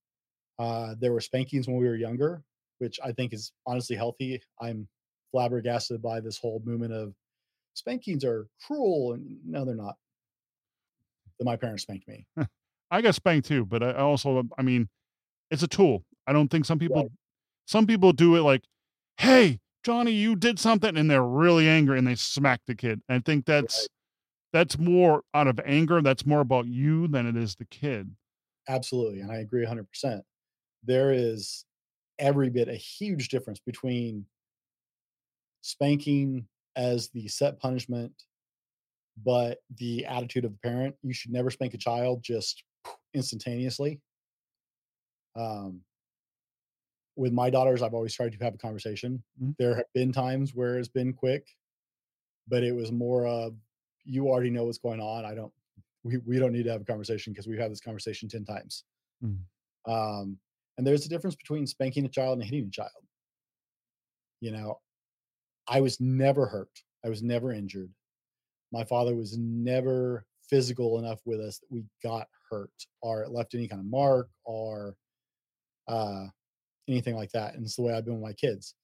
[0.60, 2.42] Uh, there were spankings when we were younger,
[2.78, 4.42] which I think is honestly healthy.
[4.60, 4.86] I'm
[5.32, 7.14] flabbergasted by this whole movement of
[7.72, 9.14] spankings are cruel.
[9.14, 9.94] And no, they're not.
[11.40, 12.26] My parents spanked me.
[12.90, 14.90] I got spanked too, but I also, I mean,
[15.50, 16.04] it's a tool.
[16.26, 17.10] I don't think some people, Right.
[17.66, 18.64] some people do it like,
[19.16, 23.00] "Hey, Johnny, you did something," and they're really angry and they smack the kid.
[23.08, 23.88] I think that's
[24.52, 26.02] that's more out of anger.
[26.02, 28.16] That's more about you than it is the kid.
[28.68, 29.20] Absolutely.
[29.20, 30.22] And I agree 100%.
[30.84, 31.64] There is
[32.18, 34.26] every bit a huge difference between
[35.62, 38.12] spanking as the set punishment,
[39.22, 40.94] but the attitude of the parent.
[41.02, 42.64] You should never spank a child just
[43.14, 44.00] instantaneously.
[45.36, 45.82] Um,
[47.16, 49.22] with my daughters, I've always tried to have a conversation.
[49.42, 49.56] Mhm.
[49.58, 51.46] There have been times where it's been quick,
[52.48, 53.56] but it was more of
[54.04, 55.24] you already know what's going on.
[55.24, 55.52] I don't
[56.02, 58.84] we, we don't need to have a conversation because we've had this conversation 10 times.
[59.22, 59.40] Mm.
[59.86, 60.38] Um,
[60.78, 62.90] and there's a difference between spanking a child and hitting a child.
[64.40, 64.78] You know,
[65.68, 66.70] I was never hurt.
[67.04, 67.92] I was never injured.
[68.72, 73.54] My father was never physical enough with us that we got hurt or it left
[73.54, 74.96] any kind of mark or
[75.88, 76.26] uh,
[76.88, 77.54] anything like that.
[77.54, 78.74] And it's the way I've been with my kids.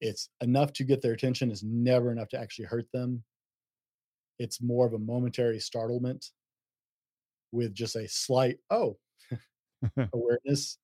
[0.00, 3.22] It's enough to get their attention, is never enough to actually hurt them.
[4.38, 6.26] It's more of a momentary startlement
[7.52, 8.96] with just a slight, oh,
[10.12, 10.78] awareness.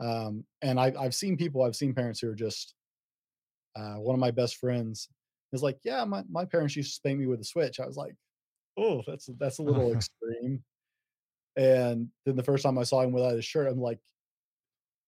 [0.00, 2.74] Um, and I've I've seen people, I've seen parents who are just
[3.76, 5.08] uh, one of my best friends
[5.52, 7.78] is like, yeah, my, my parents used to spank me with a switch.
[7.78, 8.14] I was like,
[8.76, 10.64] oh, that's that's a little extreme.
[11.56, 14.00] And then the first time I saw him without his shirt, I'm like,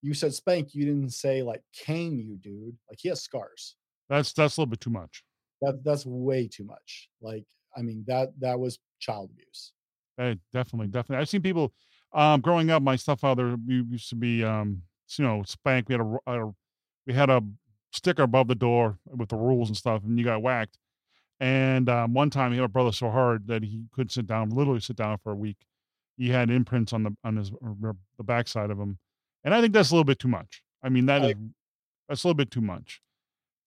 [0.01, 2.77] you said spank, you didn't say like cane you, dude.
[2.89, 3.77] Like he has scars.
[4.09, 5.25] That's that's a little bit too much.
[5.61, 7.09] That that's way too much.
[7.21, 7.45] Like
[7.77, 9.73] I mean that that was child abuse.
[10.17, 11.21] Hey, definitely, definitely.
[11.21, 11.75] I've seen people
[12.13, 12.83] um, growing up.
[12.83, 14.83] My stepfather we used to be, um,
[15.17, 15.89] you know, spanked.
[15.89, 16.53] We had a, a
[17.07, 17.43] we had a
[17.93, 20.79] sticker above the door with the rules and stuff, and you got whacked.
[21.41, 24.51] And um, one time, he hit my brother so hard that he couldn't sit down,
[24.51, 25.59] literally sit down for a week.
[26.17, 28.99] He had imprints on the on his the backside of him,
[29.45, 30.63] and I think that's a little bit too much.
[30.83, 31.35] I mean, that I- is
[32.09, 33.01] that's a little bit too much.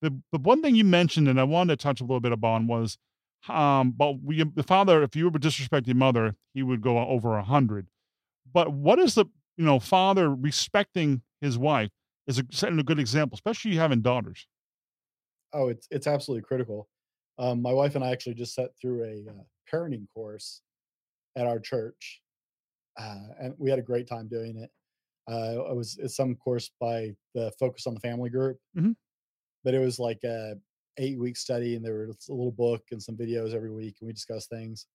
[0.01, 2.67] The the one thing you mentioned, and I wanted to touch a little bit upon
[2.67, 2.97] was,
[3.47, 7.37] um, but we the father, if you were disrespecting your mother, he would go over
[7.37, 7.87] a hundred.
[8.51, 9.25] But what is the
[9.57, 11.91] you know father respecting his wife
[12.27, 14.47] is a, setting a good example, especially you having daughters.
[15.53, 16.89] Oh, it's it's absolutely critical.
[17.37, 20.61] Um, my wife and I actually just sat through a uh, parenting course
[21.37, 22.21] at our church,
[22.97, 24.71] uh, and we had a great time doing it.
[25.31, 28.93] Uh, it was it's some course by the Focus on the Family group, Mhm.
[29.63, 30.55] but it was like a
[30.97, 34.07] eight week study, and there was a little book and some videos every week, and
[34.07, 34.87] we discussed things.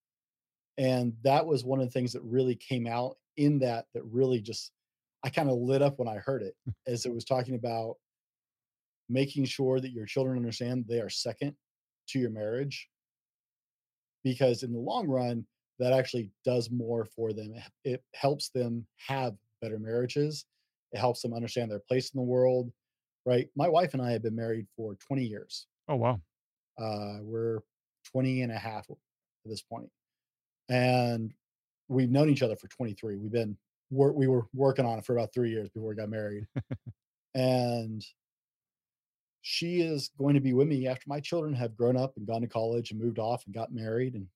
[0.78, 4.40] And that was one of the things that really came out in that that really
[4.40, 4.72] just
[5.24, 6.54] I kind of lit up when I heard it,
[6.86, 7.96] as it was talking about
[9.08, 11.56] making sure that your children understand they are second
[12.08, 12.88] to your marriage
[14.24, 15.46] because in the long run
[15.78, 17.54] that actually does more for them.
[17.84, 20.46] It- helps them have better marriages.
[20.92, 22.72] It helps them understand their place in the world
[23.26, 23.48] right?
[23.56, 25.66] My wife and i have been married for 20 years.
[25.88, 26.20] Oh wow,
[26.78, 27.60] uh, we're
[28.04, 28.96] 20 and a half at
[29.44, 29.90] this point.
[30.68, 31.34] And
[31.88, 33.56] we've known each other for 23 we've been
[33.90, 36.46] wor- we were working on it for about three years before we got married.
[37.34, 38.02] And
[39.42, 42.40] she is going to be with me after my children have grown up and gone
[42.40, 44.26] to college and moved off and got married and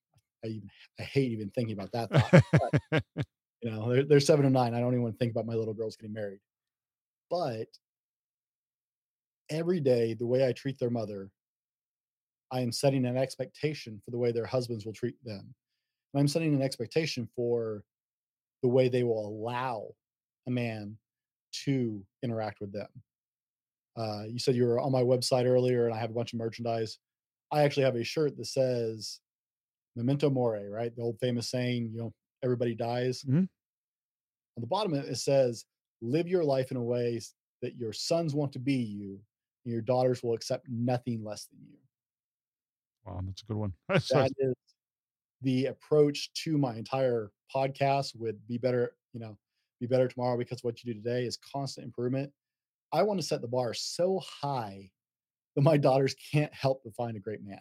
[0.45, 3.03] i even i hate even thinking about that thought
[3.63, 5.55] you know they're, they're seven and nine i don't even want to think about my
[5.55, 6.37] little girls getting married.
[7.31, 7.69] But
[9.49, 11.31] every day the way i treat their mother
[12.51, 15.55] i am setting an expectation for the way their husbands will treat them
[16.13, 17.83] and i'm setting an expectation for
[18.61, 19.87] the way they will allow
[20.47, 20.97] a man
[21.51, 22.87] to interact with them.
[23.97, 26.39] Uh, you said you were on my website earlier and i have a bunch of
[26.39, 26.99] merchandise.
[27.51, 29.19] I actually have a shirt that says
[29.95, 30.95] memento mori right?
[30.95, 33.23] The old famous saying you know everybody dies.
[33.23, 33.47] Mhm.
[34.57, 35.65] on the bottom of it, it says
[36.01, 37.19] live your life in a way
[37.61, 39.19] that your sons want to be you
[39.65, 41.77] and your daughters will accept nothing less than you.
[43.05, 43.73] Wow, that's a good one.
[43.89, 44.55] That's- that is
[45.41, 49.37] the approach to my entire podcast would be better you know
[49.79, 52.31] be better tomorrow because what you do today is constant improvement.
[52.93, 54.91] I want to set the bar so high
[55.55, 57.59] that my daughters can't help but find a great man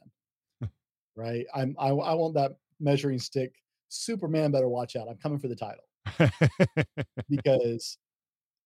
[0.61, 0.67] hmm.
[1.17, 1.47] right?
[1.55, 3.55] I'm I, I want that measuring stick
[3.89, 5.09] superman better watch out.
[5.09, 5.85] I'm coming for the title.
[7.29, 7.99] Because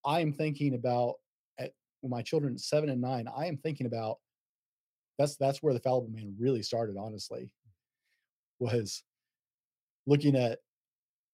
[0.05, 1.15] i'm thinking about
[1.59, 4.19] at when my children seven and nine i am thinking about
[5.19, 7.51] that's that's where the fallible man really started honestly
[8.65, 9.03] was
[10.07, 10.59] looking at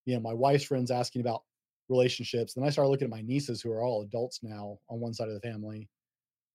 [0.06, 1.42] you know my wife's friends asking about
[1.88, 5.14] relationships then i started looking at my nieces who are all adults now on one
[5.14, 5.88] side of the family.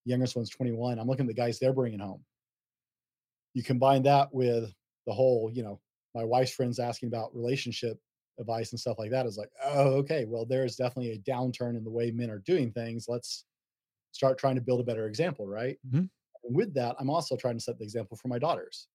[0.05, 2.23] Youngest one's 21 i'm looking at the guys they're bringing home.
[3.53, 4.71] You combine that with
[5.07, 5.79] the whole you know
[6.13, 7.99] my wife's friends asking about relationship
[8.39, 11.83] advice and stuff like that is like oh okay well there's definitely a downturn in
[11.83, 13.45] the way men are doing things let's
[14.11, 15.77] start trying to build a better example right?
[15.89, 16.09] Mhm.
[16.43, 18.87] and with that i'm also trying to set the example for my daughters.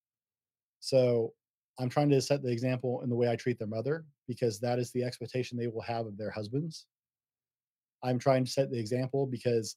[0.81, 1.35] So
[1.81, 4.79] i'm trying to set the example in the way i treat their mother because that
[4.79, 6.87] is the expectation they will have of their husbands
[8.05, 9.77] i'm trying to set the example because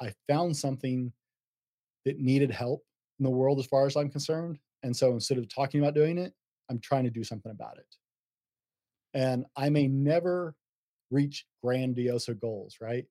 [0.00, 1.12] i found something
[2.04, 2.82] that needed help
[3.18, 6.18] in the world as far as i'm concerned and so instead of talking about doing
[6.18, 6.34] it
[6.70, 7.96] i'm trying to do something about it
[9.14, 10.54] and I may never
[11.10, 13.04] reach grandiose goals, right?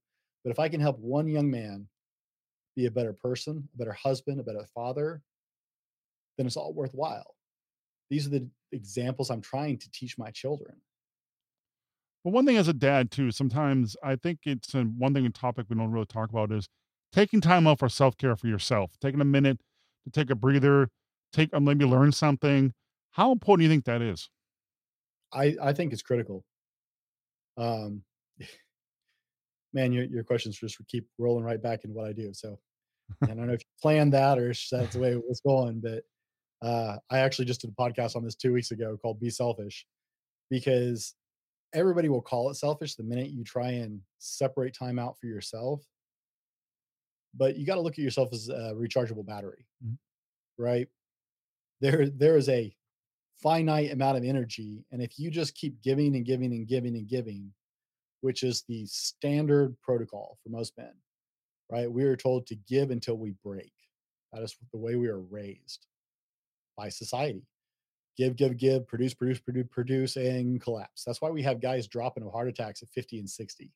[0.43, 1.88] But if I can help one young man
[2.75, 5.21] be a better person, a better husband, a better father,
[6.38, 7.36] then it's all worthwhile.
[8.09, 10.75] These are the examples I'm trying to teach my children.
[12.23, 15.29] But one thing as a dad too, sometimes I think it's a, one thing a
[15.29, 16.67] topic we don't really talk about is
[17.11, 19.59] taking time out for self care for yourself, taking a minute
[20.05, 20.89] to take a breather,
[21.31, 22.73] take or maybe learn something.
[23.11, 24.29] How important do you think that is?
[25.33, 26.43] I, I think it's critical.
[27.57, 28.03] Um,
[29.73, 32.33] man, your, your questions just keep rolling right back into what I do.
[32.33, 32.57] So
[33.23, 35.79] I don't know if you planned that or if that's the way it was going,
[35.79, 36.03] but
[36.61, 39.85] uh, I actually just did a podcast on this two weeks ago called Be Selfish
[40.49, 41.15] because
[41.73, 45.83] everybody will call it selfish the minute you try and separate time out for yourself.
[47.35, 49.97] But you got to look at yourself as a rechargeable battery, Mhm.
[50.57, 50.87] right?
[51.79, 52.75] There, there is a
[53.35, 54.83] finite amount of energy.
[54.91, 57.53] And if you just keep giving and giving and giving and giving,
[58.21, 60.93] which is the standard protocol for most men,
[61.69, 61.89] right?
[61.89, 63.71] We are told to give until we break.
[64.33, 65.87] That is the way we are raised
[66.79, 67.43] by society.
[68.17, 71.03] Give, give, give, produce, produce, produce, produce, and collapse.
[71.03, 73.71] That's why we have guys dropping of heart attacks at 50 and 60.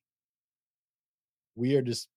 [1.54, 2.08] We are just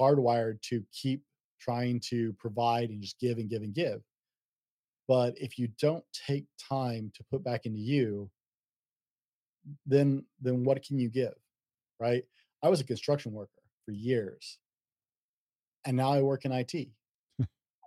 [0.00, 1.22] hardwired to keep
[1.60, 4.00] trying to provide and just give and give and give.
[5.08, 8.30] But if you don't take time to put back into you,
[9.86, 11.34] then then what can you give?
[11.98, 12.24] Right?
[12.62, 14.58] I was a construction worker for years.
[15.84, 16.88] And now I work in IT.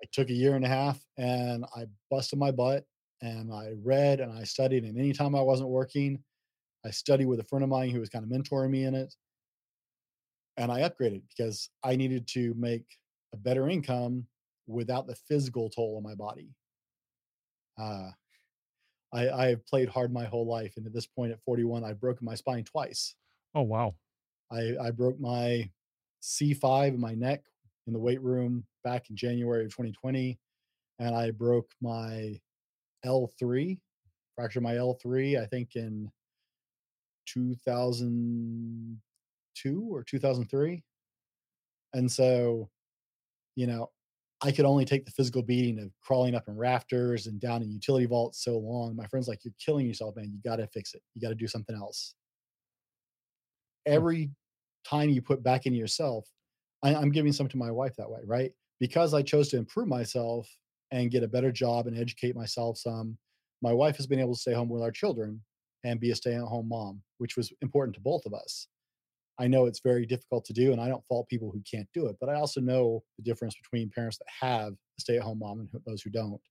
[0.02, 2.86] I took a year and a half and I busted my butt
[3.22, 4.84] and I read and I studied.
[4.84, 6.24] And anytime I wasn't working,
[6.86, 9.14] I studied with a friend of mine who was kind of mentoring me in it.
[10.58, 12.86] And I upgraded because I needed to make
[13.34, 14.26] a better income
[14.68, 16.50] without the physical toll on my body.
[17.80, 18.10] Uh,
[19.14, 22.00] I, I have played hard my whole life, and at this point, at 41, I've
[22.00, 23.16] broken my spine twice.
[23.56, 23.96] Oh wow!
[24.52, 25.70] I I broke my
[26.22, 27.44] C5 in my neck
[27.88, 30.38] in the weight room back in January of 2020,
[31.00, 32.39] and I broke my
[33.06, 33.80] L3,
[34.36, 36.12] fractured my L3, I think in
[37.26, 40.84] 2002 or 2003.
[41.94, 42.70] And so,
[43.56, 43.89] you know,
[44.44, 47.72] I could only take the physical beating of crawling up in rafters and down in
[47.72, 48.96] utility vaults so long.
[48.96, 50.32] My friend's like, You're killing yourself, man.
[50.32, 51.02] You got to fix it.
[51.13, 52.15] You got to do something else.
[53.86, 53.94] Hmm.
[53.94, 54.32] Every
[54.84, 56.28] time you put back into yourself,
[56.84, 58.52] I, I'm giving some to my wife that way, right?
[58.80, 60.50] Because I chose to improve myself
[60.91, 63.17] and get a better job and educate myself some,
[63.62, 65.41] my wife has been able to stay home with our children
[65.84, 68.67] and be a stay at home mom, which was important to both of us.
[69.39, 72.08] I know it's very difficult to do, and I don't fault people who can't do
[72.08, 72.17] it.
[72.20, 75.60] But I also know the difference between parents that have a stay at home mom
[75.60, 76.41] and those who don't,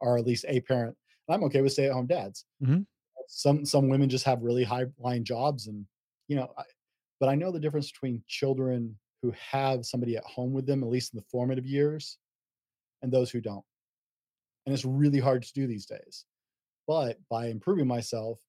[0.00, 0.96] or at least a parent.
[1.28, 2.44] I'm okay with stay at home dads.
[2.62, 2.82] Mm-hmm.
[3.28, 5.84] Some some women just have really high line jobs, and
[6.28, 6.62] you know, I,
[7.20, 10.88] but I know the difference between children who have somebody at home with them, at
[10.88, 12.18] least in the formative years,
[13.02, 13.64] and those who don't.
[14.64, 16.24] And it's really hard to do these days.
[16.86, 18.40] But by improving myself,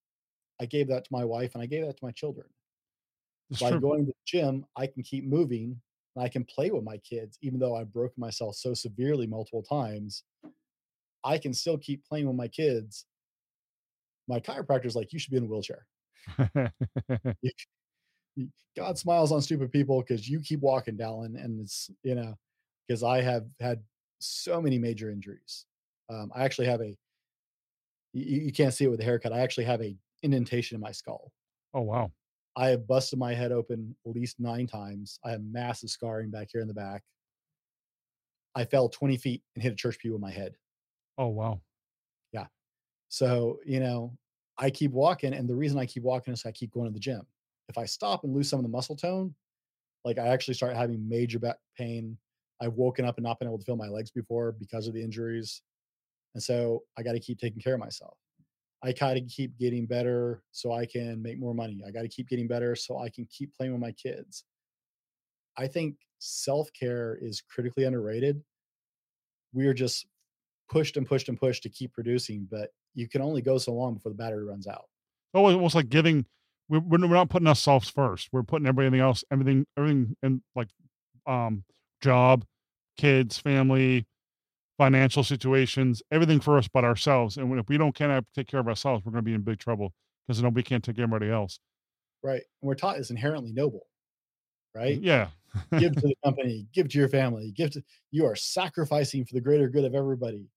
[0.60, 2.47] I gave that to my wife and I gave that to my children.
[3.49, 3.80] It's by true.
[3.80, 5.80] going to the gym, I can keep moving
[6.15, 9.63] and I can play with my kids, even though I've broken myself so severely multiple
[9.63, 10.23] times.
[11.23, 13.06] I can still keep playing with my kids.
[14.27, 15.86] My chiropractor's like, you should be in a wheelchair.
[17.41, 17.51] You-
[18.76, 21.43] God smiles on stupid people because you keep walking, Dallin.
[21.43, 22.36] And it's, you know,
[22.88, 23.82] because I have had
[24.19, 25.65] so many major injuries.
[26.10, 26.95] Um, I actually have a,
[28.13, 29.34] you, you can't see it with a haircut.
[29.34, 31.32] I actually have a indentation in my skull.
[31.73, 32.12] oh wow!
[32.56, 35.19] I have busted my head open at least nine times.
[35.23, 37.04] I have massive scarring back here in the back.
[38.56, 40.56] I fell 20 feet and hit a church pew with my head.
[41.17, 41.60] Oh wow!
[42.32, 42.45] Yeah.
[43.10, 44.17] So, you know,
[44.58, 45.34] I keep walking.
[45.34, 47.21] And the reason I keep walking is I keep going to the gym.
[47.69, 49.36] If I stop and lose some of the muscle tone,
[50.06, 52.17] like I actually start having major back pain.
[52.62, 55.03] I've woken up and not been able to feel my legs before because of the
[55.03, 55.62] injuries.
[56.34, 58.17] And so I got to keep taking care of myself.
[58.84, 61.82] I gotta keep getting better so I can make more money.
[61.86, 64.43] I got to keep getting better so I can keep playing with my kids.
[65.58, 68.43] I think self care is critically underrated.
[69.53, 70.06] We are just
[70.69, 73.95] pushed and pushed and pushed to keep producing, but you can only go so long
[73.95, 74.86] before the battery runs out.
[75.34, 76.25] Oh, almost like giving.
[76.69, 78.30] We're, we're not putting ourselves first.
[78.32, 80.69] We're putting everything else, everything, everything, in like,
[81.25, 81.63] um,
[82.01, 82.45] job,
[82.97, 84.06] kids, family,
[84.77, 87.38] financial situations, everything first, but ourselves.
[87.38, 89.41] And when, if we don't can't take care of ourselves, we're going to be in
[89.41, 89.93] big trouble
[90.27, 91.60] because nobody can't take care of everybody else.
[92.23, 92.41] Right.
[92.62, 93.88] And we're taught it's inherently noble,
[94.75, 94.99] right?
[95.01, 95.27] Yeah.
[95.77, 99.41] give to the company, give to your family, give to you are sacrificing for the
[99.41, 100.47] greater good of everybody.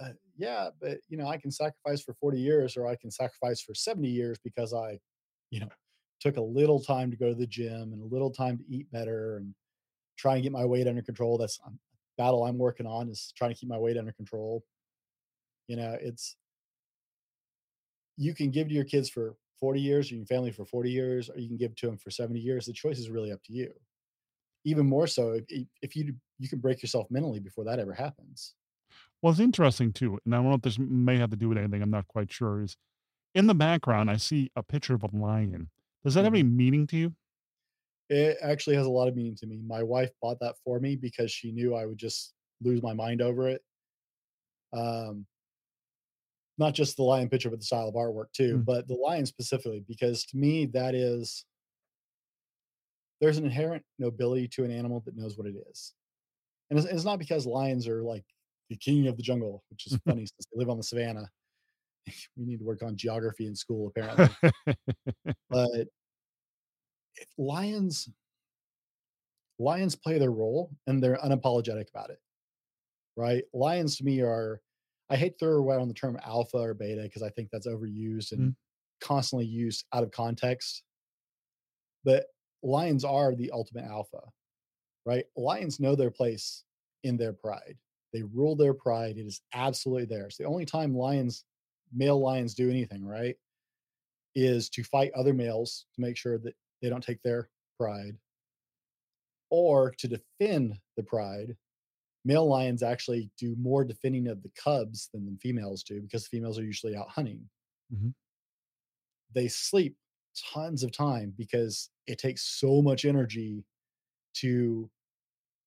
[0.00, 3.60] Uh, yeah, but you know, I can sacrifice for 40 years or I can sacrifice
[3.60, 4.98] for 70 years because I,
[5.52, 5.68] you know,
[6.18, 8.90] took a little time to go to the gym and a little time to eat
[8.90, 9.54] better and
[10.16, 11.36] try and get my weight under control.
[11.36, 11.70] That's a
[12.16, 14.64] battle I'm working on is trying to keep my weight under control.
[15.68, 16.36] You know, it's
[18.16, 21.28] you can give to your kids for 40 years or your family for 40 years,
[21.28, 22.66] or you can give to them for 70 years.
[22.66, 23.72] The choice is really up to you.
[24.64, 28.54] Even more so if, if you you can break yourself mentally before that ever happens.
[29.20, 31.58] Well, it's interesting too, and I don't know if this may have to do with
[31.58, 31.82] anything.
[31.82, 32.62] I'm not quite sure.
[32.62, 32.76] Is
[33.34, 35.70] in the background, I see a picture of a lion.
[36.04, 37.14] Does that have any meaning to you?
[38.08, 39.60] It actually has a lot of meaning to me.
[39.66, 43.22] My wife bought that for me because she knew I would just lose my mind
[43.22, 43.62] over it.
[44.72, 45.26] Um,
[46.58, 48.64] not just the lion picture, but the style of artwork too, Mm.
[48.64, 51.44] but the lion specifically, because to me, that is
[53.20, 55.94] there's an inherent nobility to an animal that knows what it is.
[56.70, 58.24] And it's, it's not because lions are like
[58.68, 61.30] the king of the jungle, which is funny since they live on the savannah.
[62.36, 64.38] we need to work on geography in school, apparently.
[65.50, 65.88] but
[67.36, 68.08] lions
[69.58, 72.20] lions play their role and they're unapologetic about it
[73.16, 73.44] right?
[73.52, 74.60] Lions to me are
[75.10, 78.50] i hate throw around the term alpha or beta because i think that's overused and
[78.50, 78.56] Mhm.
[79.00, 80.84] constantly used out of context.
[82.04, 82.26] But
[82.62, 84.20] lions are the ultimate alpha
[85.06, 85.26] right?
[85.36, 86.64] Lions know their place
[87.04, 87.78] in their pride.
[88.12, 89.18] They rule their pride.
[89.18, 90.36] It is absolutely theirs.
[90.36, 91.44] The only time lions
[91.92, 93.36] male lions do anything right
[94.34, 98.18] is to fight other males to make sure that they don't take their pride
[99.50, 101.56] or to defend the pride
[102.24, 106.36] male lions actually do more defending of the cubs than the females do because the
[106.36, 107.48] females are usually out hunting.
[107.90, 108.14] Mhm.
[109.34, 109.96] they sleep
[110.52, 113.64] tons of time because it takes so much energy
[114.34, 114.90] to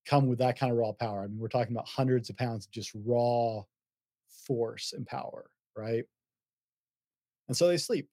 [0.08, 1.24] come with that kind of raw power.
[1.24, 3.64] I mean we're talking about hundreds of pounds of just raw
[4.30, 6.06] force and power right
[7.48, 8.08] and so they sleep.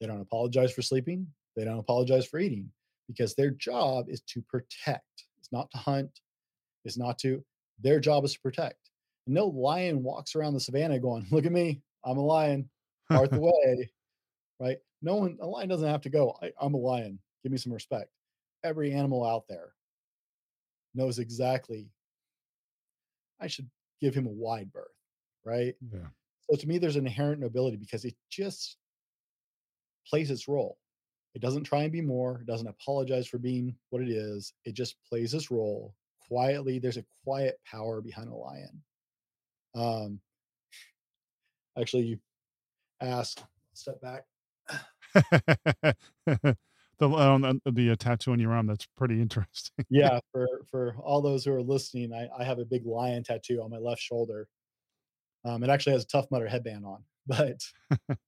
[0.00, 1.26] They don't apologize for sleeping.
[1.56, 2.70] They don't apologize for eating
[3.08, 5.24] because their job is to protect.
[5.38, 6.20] It's not to hunt.
[6.84, 7.42] It's not to
[7.80, 8.90] their job is to protect.
[9.26, 11.82] And no lion walks around the savannah going look at me.
[12.04, 12.68] I'm a lion.
[13.10, 13.90] Part the way.
[14.60, 14.78] Right?
[15.02, 17.18] No one a lion doesn't have to go I, i'm a lion.
[17.42, 18.10] Give me some respect.
[18.64, 19.72] Every animal out there
[20.94, 21.90] knows exactly
[23.38, 23.68] i should
[24.00, 24.86] give him a wide berth.
[25.44, 25.74] Right?
[25.92, 26.08] Yeah.
[26.50, 28.76] So to me, there's an inherent nobility because it just
[30.08, 30.78] plays its role.
[31.34, 32.40] It doesn't try and be more.
[32.40, 34.54] It doesn't apologize for being what it is.
[34.64, 35.94] It just plays its role
[36.28, 36.78] quietly.
[36.78, 38.82] There's a quiet power behind a lion.
[39.74, 40.20] Um,
[41.78, 42.18] actually, you
[43.00, 43.44] asked.
[43.74, 44.24] Step back.
[46.24, 46.56] the
[47.00, 49.84] um, the, the uh, tattoo on your arm that's pretty interesting.
[49.90, 53.60] Yeah, for for all those who are listening, I, I have a big lion tattoo
[53.62, 54.48] on my left shoulder.
[55.46, 57.60] Um, it actually has a Tough Mudder headband on, but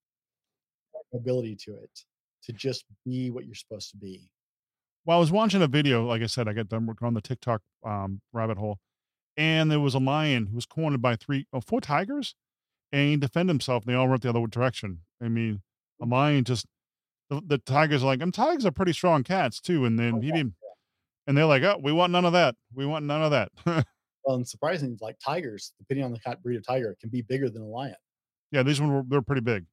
[1.14, 2.04] ability to it
[2.44, 4.28] to just be what you're supposed to be.
[5.04, 6.04] Well, I was watching a video.
[6.04, 8.78] Like I said, I got done working on the TikTok um, rabbit hole,
[9.36, 12.34] and there was a lion who was cornered by three, oh, four tigers,
[12.92, 13.84] and he defended himself.
[13.84, 15.00] And they all went the other direction.
[15.22, 15.62] I mean,
[16.00, 16.66] a lion just
[17.30, 19.84] the, the tigers are like, and tigers are pretty strong cats too.
[19.84, 20.54] And then Oh, he didn't,
[21.26, 22.54] and they're like, oh, we want none of that.
[22.74, 23.50] We want none of that.
[24.28, 27.62] Well, and surprisingly, like tigers, depending on the breed of tiger, can be bigger than
[27.62, 27.96] a lion.
[28.52, 29.64] yeah, these ones were they're pretty big.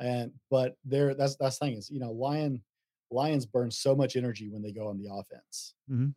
[0.00, 2.64] And but they're that's that's the thing is, you know, lion
[3.12, 5.74] lions burn so much energy when they go on the offense.
[5.88, 6.16] Mhm.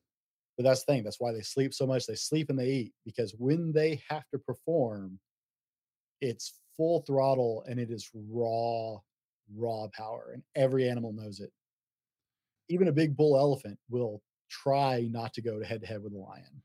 [0.58, 1.04] But that's the thing.
[1.04, 2.08] That's why they sleep so much.
[2.08, 5.20] They sleep and they eat because when they have to perform,
[6.22, 9.00] it's full throttle and it is raw,
[9.54, 10.32] raw power.
[10.34, 11.52] And every animal knows it.
[12.70, 16.14] Even a big bull elephant will try not to go to head to head with
[16.14, 16.64] a lion.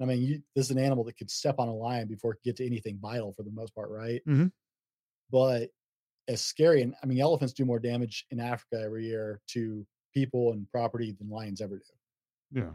[0.00, 2.36] I mean, you, this is an animal that could step on a lion before it
[2.36, 4.22] could get to anything vital for the most part, right?
[4.26, 4.52] Mhm.
[5.30, 5.70] But
[6.28, 10.52] as scary, and I mean, elephants do more damage in Africa every year to people
[10.52, 12.60] and property than lions ever do.
[12.60, 12.72] Yeah.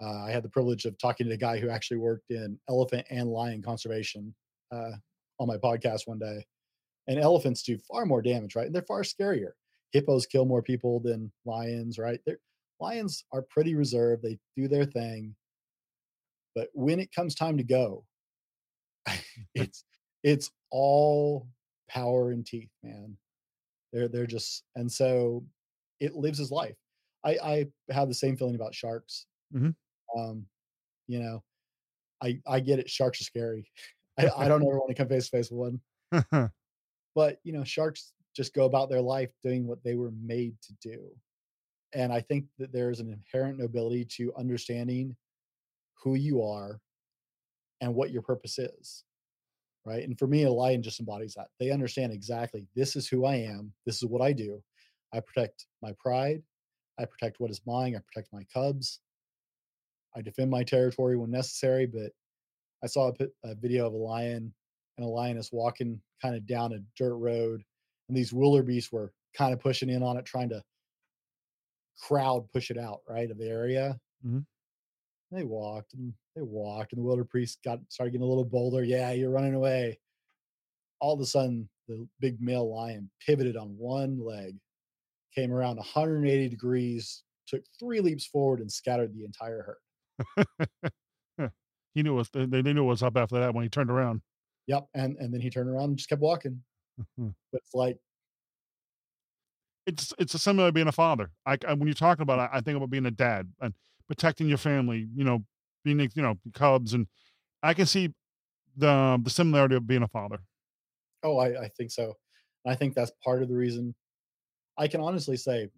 [0.00, 3.06] Uh, I had the privilege of talking to a guy who actually worked in elephant
[3.10, 4.34] and lion conservation
[4.72, 4.92] uh,
[5.38, 6.44] on my podcast one day.
[7.08, 8.66] And elephants do far more damage, right?
[8.66, 9.52] And they're far scarier.
[9.92, 12.20] Hippos kill more people than lions, right?
[12.26, 12.40] They're,
[12.80, 14.22] lions are pretty reserved.
[14.22, 15.34] They do their thing.
[16.56, 18.04] But when it comes time to go,
[19.54, 19.84] it's
[20.24, 21.46] it's all
[21.88, 23.16] power and teeth, man.
[23.92, 25.44] They're they're just and so
[26.00, 26.74] it lives his life.
[27.24, 29.26] I I have the same feeling about sharks.
[29.54, 29.76] Mhm.
[30.18, 30.46] Um,
[31.06, 31.44] you know,
[32.22, 32.90] I I get it.
[32.90, 33.70] Sharks are scary.
[34.18, 35.80] I, I don't ever want to come face to face with
[36.10, 36.50] one.
[37.14, 40.72] But you know, sharks just go about their life doing what they were made to
[40.80, 41.10] do.
[41.92, 45.16] And I think that there's an inherent nobility to understanding
[46.06, 46.78] who you are
[47.80, 49.02] and what your purpose is.
[49.84, 50.04] Right.
[50.04, 51.48] And for me, a lion just embodies that.
[51.58, 54.62] They understand exactly this is who I am, this is what I do.
[55.12, 56.42] I protect my pride,
[56.98, 59.00] I protect what is mine, I protect my cubs,
[60.16, 61.86] I defend my territory when necessary.
[61.86, 62.12] But
[62.84, 64.52] I saw a, a video of a lion
[64.96, 67.62] and a lioness walking kind of down a dirt road,
[68.08, 70.62] and these wildebeest were kind of pushing in on it, trying to
[72.00, 73.98] crowd push it out right of the area.
[74.24, 74.40] Mm-hmm.
[75.32, 78.84] They walked and they walked, and the wildebeest got started getting a little bolder.
[78.84, 79.98] Yeah, you're running away.
[81.00, 84.56] All of a sudden, the big male lion pivoted on one leg,
[85.34, 89.78] came around 180 degrees, took three leaps forward, and scattered the entire
[91.38, 91.50] herd.
[91.94, 94.22] he knew what they, they knew what was up after that when he turned around.
[94.68, 96.62] Yep, and and then he turned around and just kept walking.
[97.18, 97.34] Mhm.
[97.52, 97.98] But it's like
[99.86, 101.30] it's it's a similar to being a father.
[101.44, 103.74] I, I when you're talking about, it, I think about being a dad and
[104.08, 105.08] protecting your family.
[105.14, 105.44] You know,
[105.84, 107.06] being you know cubs, and
[107.62, 108.14] I can see
[108.76, 110.40] the the similarity of being a father.
[111.22, 112.14] Oh, I, I think so.
[112.66, 113.94] I think that's part of the reason
[114.78, 115.68] I can honestly say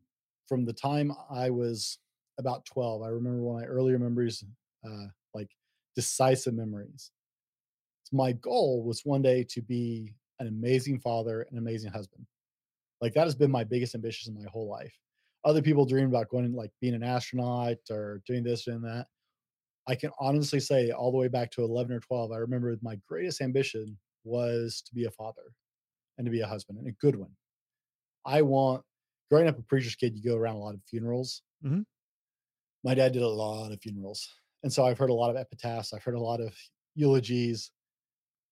[0.48, 1.98] from the time I was
[2.38, 4.44] about 12, I remember one of my earlier memories,
[4.86, 5.50] uh, like
[5.94, 7.10] decisive memories.
[8.12, 12.26] My goal was one day to be an amazing father, an amazing husband.
[13.00, 14.94] Like that has been my biggest ambition in my whole life.
[15.44, 19.06] Other people dream about going like being an astronaut or doing this and that.
[19.86, 22.96] I can honestly say all the way back to 11 or 12, I remember my
[23.08, 25.54] greatest ambition was to be a father
[26.18, 27.30] and to be a husband and a good one.
[28.26, 28.84] I want,
[29.30, 31.42] growing up a preacher's kid, you go around a lot of funerals.
[31.64, 31.86] Mhm.
[32.84, 34.28] My dad did a lot of funerals.
[34.62, 36.54] And so I've heard a lot of epitaphs, I've heard a lot of
[36.94, 37.70] eulogies.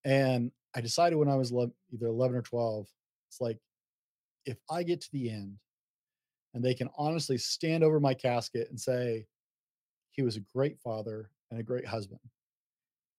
[0.05, 2.89] And I decided when I was le- either 11 or 12,
[3.29, 3.59] it's like,
[4.47, 5.59] if I get to the end
[6.57, 9.27] and they can honestly stand over my casket and say,
[10.13, 12.19] he was a great father and a great husband,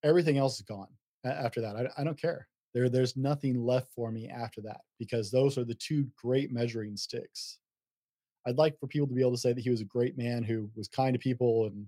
[0.04, 0.88] everything else is gone
[1.24, 1.76] after that.
[1.76, 2.48] I, I don't care.
[2.74, 6.98] There, there's nothing left for me after that because those are the two great measuring
[6.98, 7.60] sticks.
[8.48, 10.42] I'd like for people to be able to say that he was a great man
[10.42, 11.88] who was kind to people and,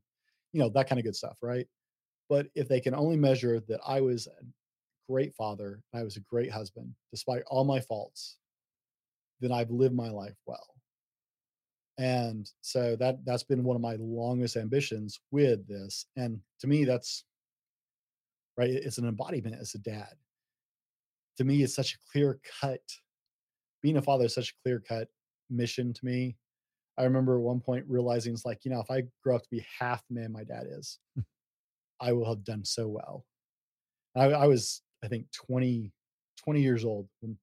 [0.53, 1.65] you know, that kind of good stuff, right?
[2.29, 4.45] But if they can only measure that I was a
[5.11, 8.37] great father, and I was a great husband, despite all my faults,
[9.41, 10.75] then I've lived my life well.
[11.99, 16.05] And so that that's been one of my longest ambitions with this.
[16.15, 17.25] And to me, that's
[18.57, 18.69] right.
[18.69, 20.13] It's an embodiment as a dad.
[21.37, 22.79] To me, it's such a clear cut.
[23.83, 25.09] Being a father is such a clear cut
[25.49, 26.37] mission to me.
[26.97, 29.49] I remember at one point realizing it's like, you know, if I grow up to
[29.51, 31.21] be half the man my dad is, hmm.
[31.99, 33.25] I will have done so well.
[34.15, 35.91] I, I was, I think, 20,
[36.37, 37.37] 20 years old when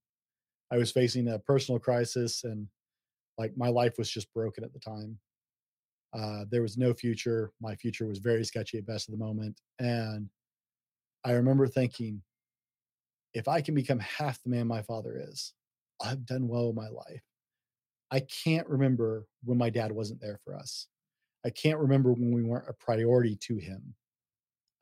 [0.70, 2.68] I was facing a personal crisis and
[3.38, 5.18] like my life was just broken at the time.
[6.12, 7.52] Uh, there was no future.
[7.60, 9.60] My future was very sketchy at best at the moment.
[9.78, 10.28] And
[11.24, 12.22] I remember thinking,
[13.34, 15.52] if I can become half the man my father is,
[16.02, 17.22] I've done well in my life.
[18.10, 20.86] I can't remember when my dad wasn't there for us.
[21.44, 23.94] I can't remember when we weren't a priority to him.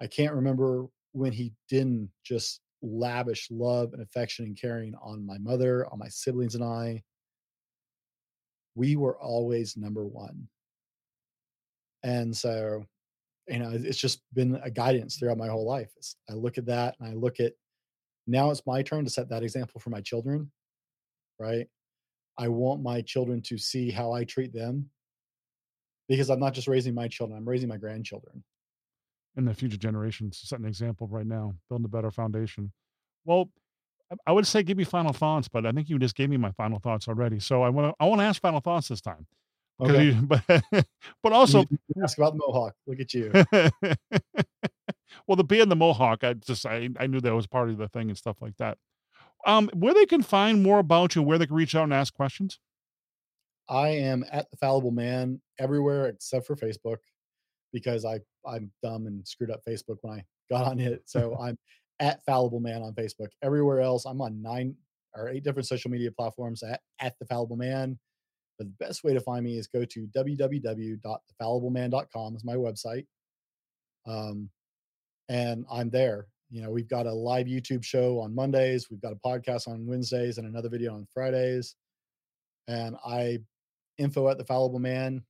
[0.00, 5.38] I can't remember when he didn't just lavish love and affection and caring on my
[5.38, 7.02] mother, on my siblings, and I.
[8.74, 10.48] We were always number one.
[12.02, 12.84] And so,
[13.48, 15.90] you know, it's just been a guidance throughout my whole life.
[16.28, 17.52] I look at that and I look at
[18.26, 20.50] now it's my turn to set that example for my children,
[21.38, 21.66] right?
[22.38, 24.90] I want my children to see how I treat them
[26.08, 28.42] because I'm not just raising my children, I'm raising my grandchildren.
[29.36, 32.72] and the future generations set an example right now, building a better foundation.
[33.24, 33.50] Well,
[34.26, 36.52] I- would say give me final thoughts, but I think you just gave me my
[36.52, 37.40] final thoughts already.
[37.40, 39.26] So I want to I want to ask final thoughts this time.
[39.80, 40.04] Okay.
[40.06, 40.42] you- but
[41.22, 41.64] but also
[42.02, 42.74] ask about the Mohawk.
[42.86, 43.30] Look at you.
[45.26, 47.78] well, the beard and the mohawk, I just I, I knew that was part of
[47.78, 48.78] the thing and stuff like that.
[49.46, 52.14] Um, where they can find more about you, where they can reach out and ask
[52.14, 52.58] questions.
[53.68, 56.98] I am at the Fallible Man everywhere except for Facebook
[57.72, 61.02] because I I'm dumb and screwed up Facebook when I got on it.
[61.06, 61.58] So I'm
[62.00, 63.28] at Fallible Man on Facebook.
[63.42, 64.74] Everywhere else, I'm on nine
[65.14, 67.98] or eight different social media platforms at, at the Fallible Man.
[68.58, 73.06] But the best way to find me is go to www.thefallibleman.com is my website.
[74.06, 74.48] Um,
[75.28, 76.28] and I'm there.
[76.50, 79.86] You know, we've got a live YouTube show on Mondays, we've got a podcast on
[79.86, 81.74] Wednesdays, and another video on Fridays.
[82.68, 83.38] And I
[83.98, 85.24] info at the fallible man.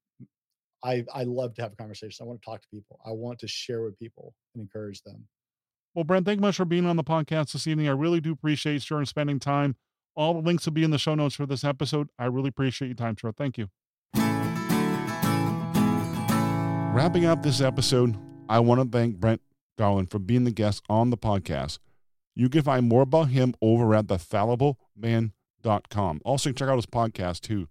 [0.84, 2.24] I I love to have a conversation.
[2.24, 3.00] I want to talk to people.
[3.06, 5.26] I want to share with people and encourage them.
[5.94, 7.86] Well, Brent, thank you much for being on the podcast this evening.
[7.86, 9.76] I really do appreciate and spending time.
[10.16, 12.08] All the links will be in the show notes for this episode.
[12.18, 13.30] I really appreciate your time, sir.
[13.30, 13.68] Thank you.
[16.92, 18.16] Wrapping up this episode,
[18.48, 19.40] I want to thank Brent
[19.78, 21.78] Garland for being the guest on the podcast.
[22.34, 26.20] You can find more about him over at thefallibleman.com.
[26.24, 27.68] Also, check out his podcast too,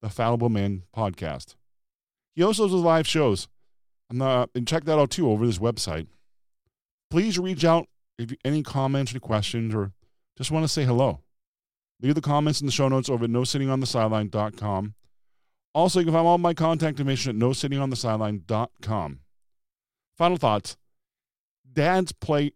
[0.00, 1.54] the Fallible Man Podcast.
[2.34, 3.46] He also does live shows.
[4.08, 6.06] And, uh, and check that out too over his website
[7.10, 7.88] please reach out
[8.18, 9.92] if you any comments or questions or
[10.36, 11.20] just want to say hello.
[12.00, 14.94] Leave the comments in the show notes over at nosittingonthesideline.com.
[15.74, 19.20] Also, you can find all my contact information at nosittingonthesideline.com.
[20.16, 20.76] Final thoughts.
[21.70, 22.46] Dads play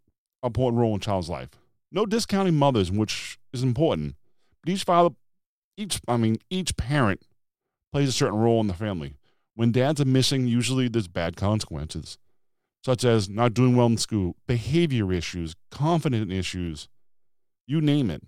[0.42, 1.50] an important role in child's life.
[1.90, 4.16] No discounting mothers, which is important.
[4.62, 5.14] But each father,
[5.76, 7.22] each I mean, each parent
[7.92, 9.16] plays a certain role in the family.
[9.54, 12.16] When dads are missing, usually there's bad consequences
[12.84, 16.88] such as not doing well in school, behavior issues, confidence issues,
[17.66, 18.22] you name it.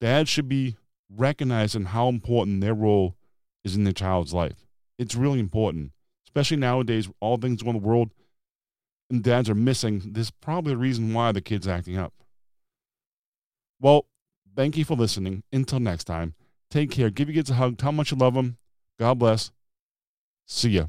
[0.00, 0.76] Dads should be
[1.08, 3.16] recognizing how important their role
[3.64, 4.66] is in their child's life.
[4.98, 5.92] It's really important,
[6.26, 8.10] especially nowadays, all things going in the world
[9.10, 10.02] and dads are missing.
[10.12, 12.12] There's probably a reason why the kid's acting up.
[13.80, 14.06] Well,
[14.56, 15.42] thank you for listening.
[15.52, 16.34] Until next time,
[16.70, 17.10] take care.
[17.10, 17.78] Give your kids a hug.
[17.78, 18.56] Tell them how much you love them.
[18.98, 19.52] God bless.
[20.46, 20.86] See ya.